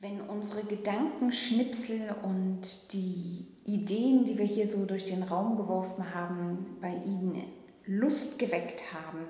Wenn 0.00 0.20
unsere 0.20 0.62
Gedankenschnipsel 0.62 2.14
und 2.22 2.92
die 2.92 3.48
Ideen, 3.64 4.24
die 4.24 4.38
wir 4.38 4.44
hier 4.44 4.68
so 4.68 4.84
durch 4.84 5.02
den 5.02 5.24
Raum 5.24 5.56
geworfen 5.56 6.14
haben, 6.14 6.76
bei 6.80 6.94
Ihnen 7.04 7.42
Lust 7.84 8.38
geweckt 8.38 8.94
haben, 8.94 9.26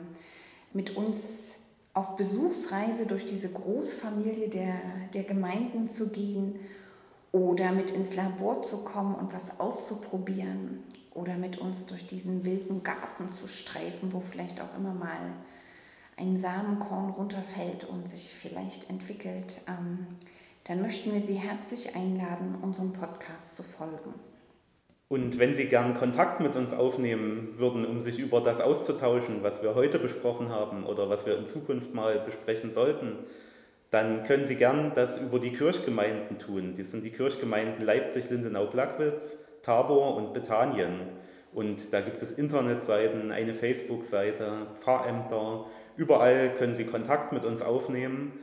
mit 0.75 0.95
uns 0.95 1.55
auf 1.95 2.17
Besuchsreise 2.17 3.07
durch 3.07 3.25
diese 3.25 3.49
Großfamilie 3.49 4.51
der, 4.51 4.75
der 5.15 5.23
Gemeinden 5.23 5.87
zu 5.87 6.11
gehen 6.11 6.57
oder 7.33 7.73
mit 7.73 7.91
ins 7.91 8.15
Labor 8.15 8.61
zu 8.61 8.85
kommen 8.85 9.15
und 9.15 9.33
was 9.33 9.59
auszuprobieren 9.59 10.83
oder 11.15 11.39
mit 11.39 11.57
uns 11.57 11.87
durch 11.87 12.07
diesen 12.07 12.45
wilden 12.45 12.83
Garten 12.83 13.31
zu 13.31 13.49
streifen, 13.49 14.13
wo 14.13 14.21
vielleicht 14.21 14.61
auch 14.61 14.77
immer 14.77 14.93
mal 14.93 15.33
ein 16.19 16.37
Samenkorn 16.37 17.09
runterfällt 17.09 17.85
und 17.85 18.11
sich 18.11 18.35
vielleicht 18.35 18.91
entwickelt, 18.91 19.63
ähm, 19.67 20.07
dann 20.65 20.83
möchten 20.83 21.13
wir 21.13 21.21
Sie 21.21 21.35
herzlich 21.35 21.95
einladen, 21.97 22.57
unserem 22.63 22.93
Podcast 22.93 23.55
zu 23.55 23.63
folgen. 23.63 24.15
Und 25.09 25.39
wenn 25.39 25.55
Sie 25.55 25.65
gern 25.67 25.95
Kontakt 25.95 26.41
mit 26.41 26.55
uns 26.55 26.75
aufnehmen 26.75 27.55
würden, 27.57 27.87
um 27.87 28.01
sich 28.01 28.19
über 28.19 28.43
das 28.43 28.61
auszutauschen, 28.61 29.43
was 29.43 29.63
wir 29.63 29.75
heute 29.75 29.99
besprochen 29.99 30.51
haben 30.51 30.85
oder 30.85 31.09
was 31.09 31.25
wir 31.25 31.39
in 31.39 31.47
Zukunft 31.47 31.95
mal 31.95 32.21
besprechen 32.21 32.75
sollten, 32.75 33.17
dann 33.91 34.23
können 34.25 34.47
Sie 34.47 34.57
gern 34.57 34.93
das 34.95 35.17
über 35.17 35.39
die 35.39 35.53
Kirchgemeinden 35.53 36.39
tun. 36.39 36.75
Das 36.77 36.91
sind 36.91 37.05
die 37.05 37.11
Kirchgemeinden 37.11 37.83
Leipzig, 37.83 38.29
Lindenau, 38.29 38.67
Plagwitz, 38.67 39.37
Tabor 39.63 40.17
und 40.17 40.35
Bethanien. 40.35 41.09
Und 41.55 41.95
da 41.95 42.03
gibt 42.03 42.21
es 42.23 42.33
Internetseiten, 42.33 43.33
eine 43.33 43.55
Facebook-Seite, 43.55 44.67
Pfarrämter. 44.75 45.65
Überall 45.97 46.51
können 46.55 46.75
Sie 46.75 46.85
Kontakt 46.85 47.33
mit 47.33 47.47
uns 47.47 47.63
aufnehmen 47.63 48.35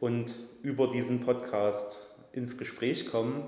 und 0.00 0.34
über 0.64 0.88
diesen 0.88 1.20
Podcast 1.20 2.00
ins 2.32 2.56
Gespräch 2.56 3.10
kommen. 3.10 3.44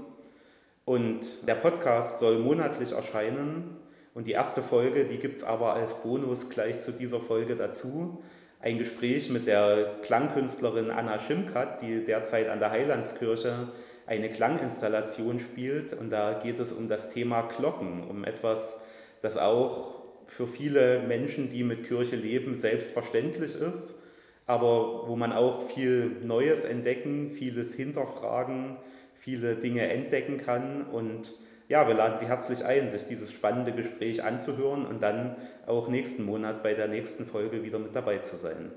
Und 0.84 1.48
der 1.48 1.54
Podcast 1.54 2.20
soll 2.20 2.38
monatlich 2.38 2.92
erscheinen. 2.92 3.78
Und 4.14 4.26
die 4.26 4.32
erste 4.32 4.62
Folge, 4.62 5.06
die 5.06 5.16
gibt 5.16 5.38
es 5.38 5.44
aber 5.44 5.72
als 5.72 5.94
Bonus 6.02 6.50
gleich 6.50 6.82
zu 6.82 6.92
dieser 6.92 7.20
Folge 7.20 7.56
dazu. 7.56 8.22
Ein 8.60 8.76
Gespräch 8.76 9.30
mit 9.30 9.46
der 9.46 9.94
Klangkünstlerin 10.02 10.90
Anna 10.90 11.18
Schimkat, 11.18 11.80
die 11.80 12.04
derzeit 12.04 12.48
an 12.48 12.60
der 12.60 12.70
Heilandskirche 12.70 13.68
eine 14.06 14.30
Klanginstallation 14.30 15.40
spielt. 15.40 15.94
Und 15.94 16.10
da 16.10 16.34
geht 16.34 16.60
es 16.60 16.70
um 16.70 16.86
das 16.86 17.08
Thema 17.08 17.42
Glocken, 17.42 18.04
um 18.08 18.24
etwas, 18.24 18.76
das 19.22 19.38
auch 19.38 19.94
für 20.26 20.46
viele 20.46 21.00
Menschen, 21.00 21.48
die 21.48 21.64
mit 21.64 21.84
Kirche 21.84 22.16
leben, 22.16 22.54
selbstverständlich 22.54 23.54
ist, 23.54 23.94
aber 24.46 25.08
wo 25.08 25.16
man 25.16 25.32
auch 25.32 25.62
viel 25.62 26.20
Neues 26.24 26.64
entdecken, 26.64 27.30
vieles 27.30 27.74
hinterfragen, 27.74 28.76
viele 29.14 29.56
Dinge 29.56 29.88
entdecken 29.88 30.38
kann. 30.38 30.86
Und 30.86 31.34
ja, 31.68 31.88
wir 31.88 31.94
laden 31.94 32.18
Sie 32.18 32.26
herzlich 32.26 32.64
ein, 32.64 32.88
sich 32.88 33.06
dieses 33.06 33.32
spannende 33.32 33.72
Gespräch 33.72 34.22
anzuhören 34.22 34.86
und 34.86 35.02
dann 35.02 35.36
auch 35.66 35.88
nächsten 35.88 36.24
Monat 36.24 36.62
bei 36.62 36.74
der 36.74 36.86
nächsten 36.86 37.26
Folge 37.26 37.64
wieder 37.64 37.80
mit 37.80 37.96
dabei 37.96 38.18
zu 38.18 38.36
sein. 38.36 38.70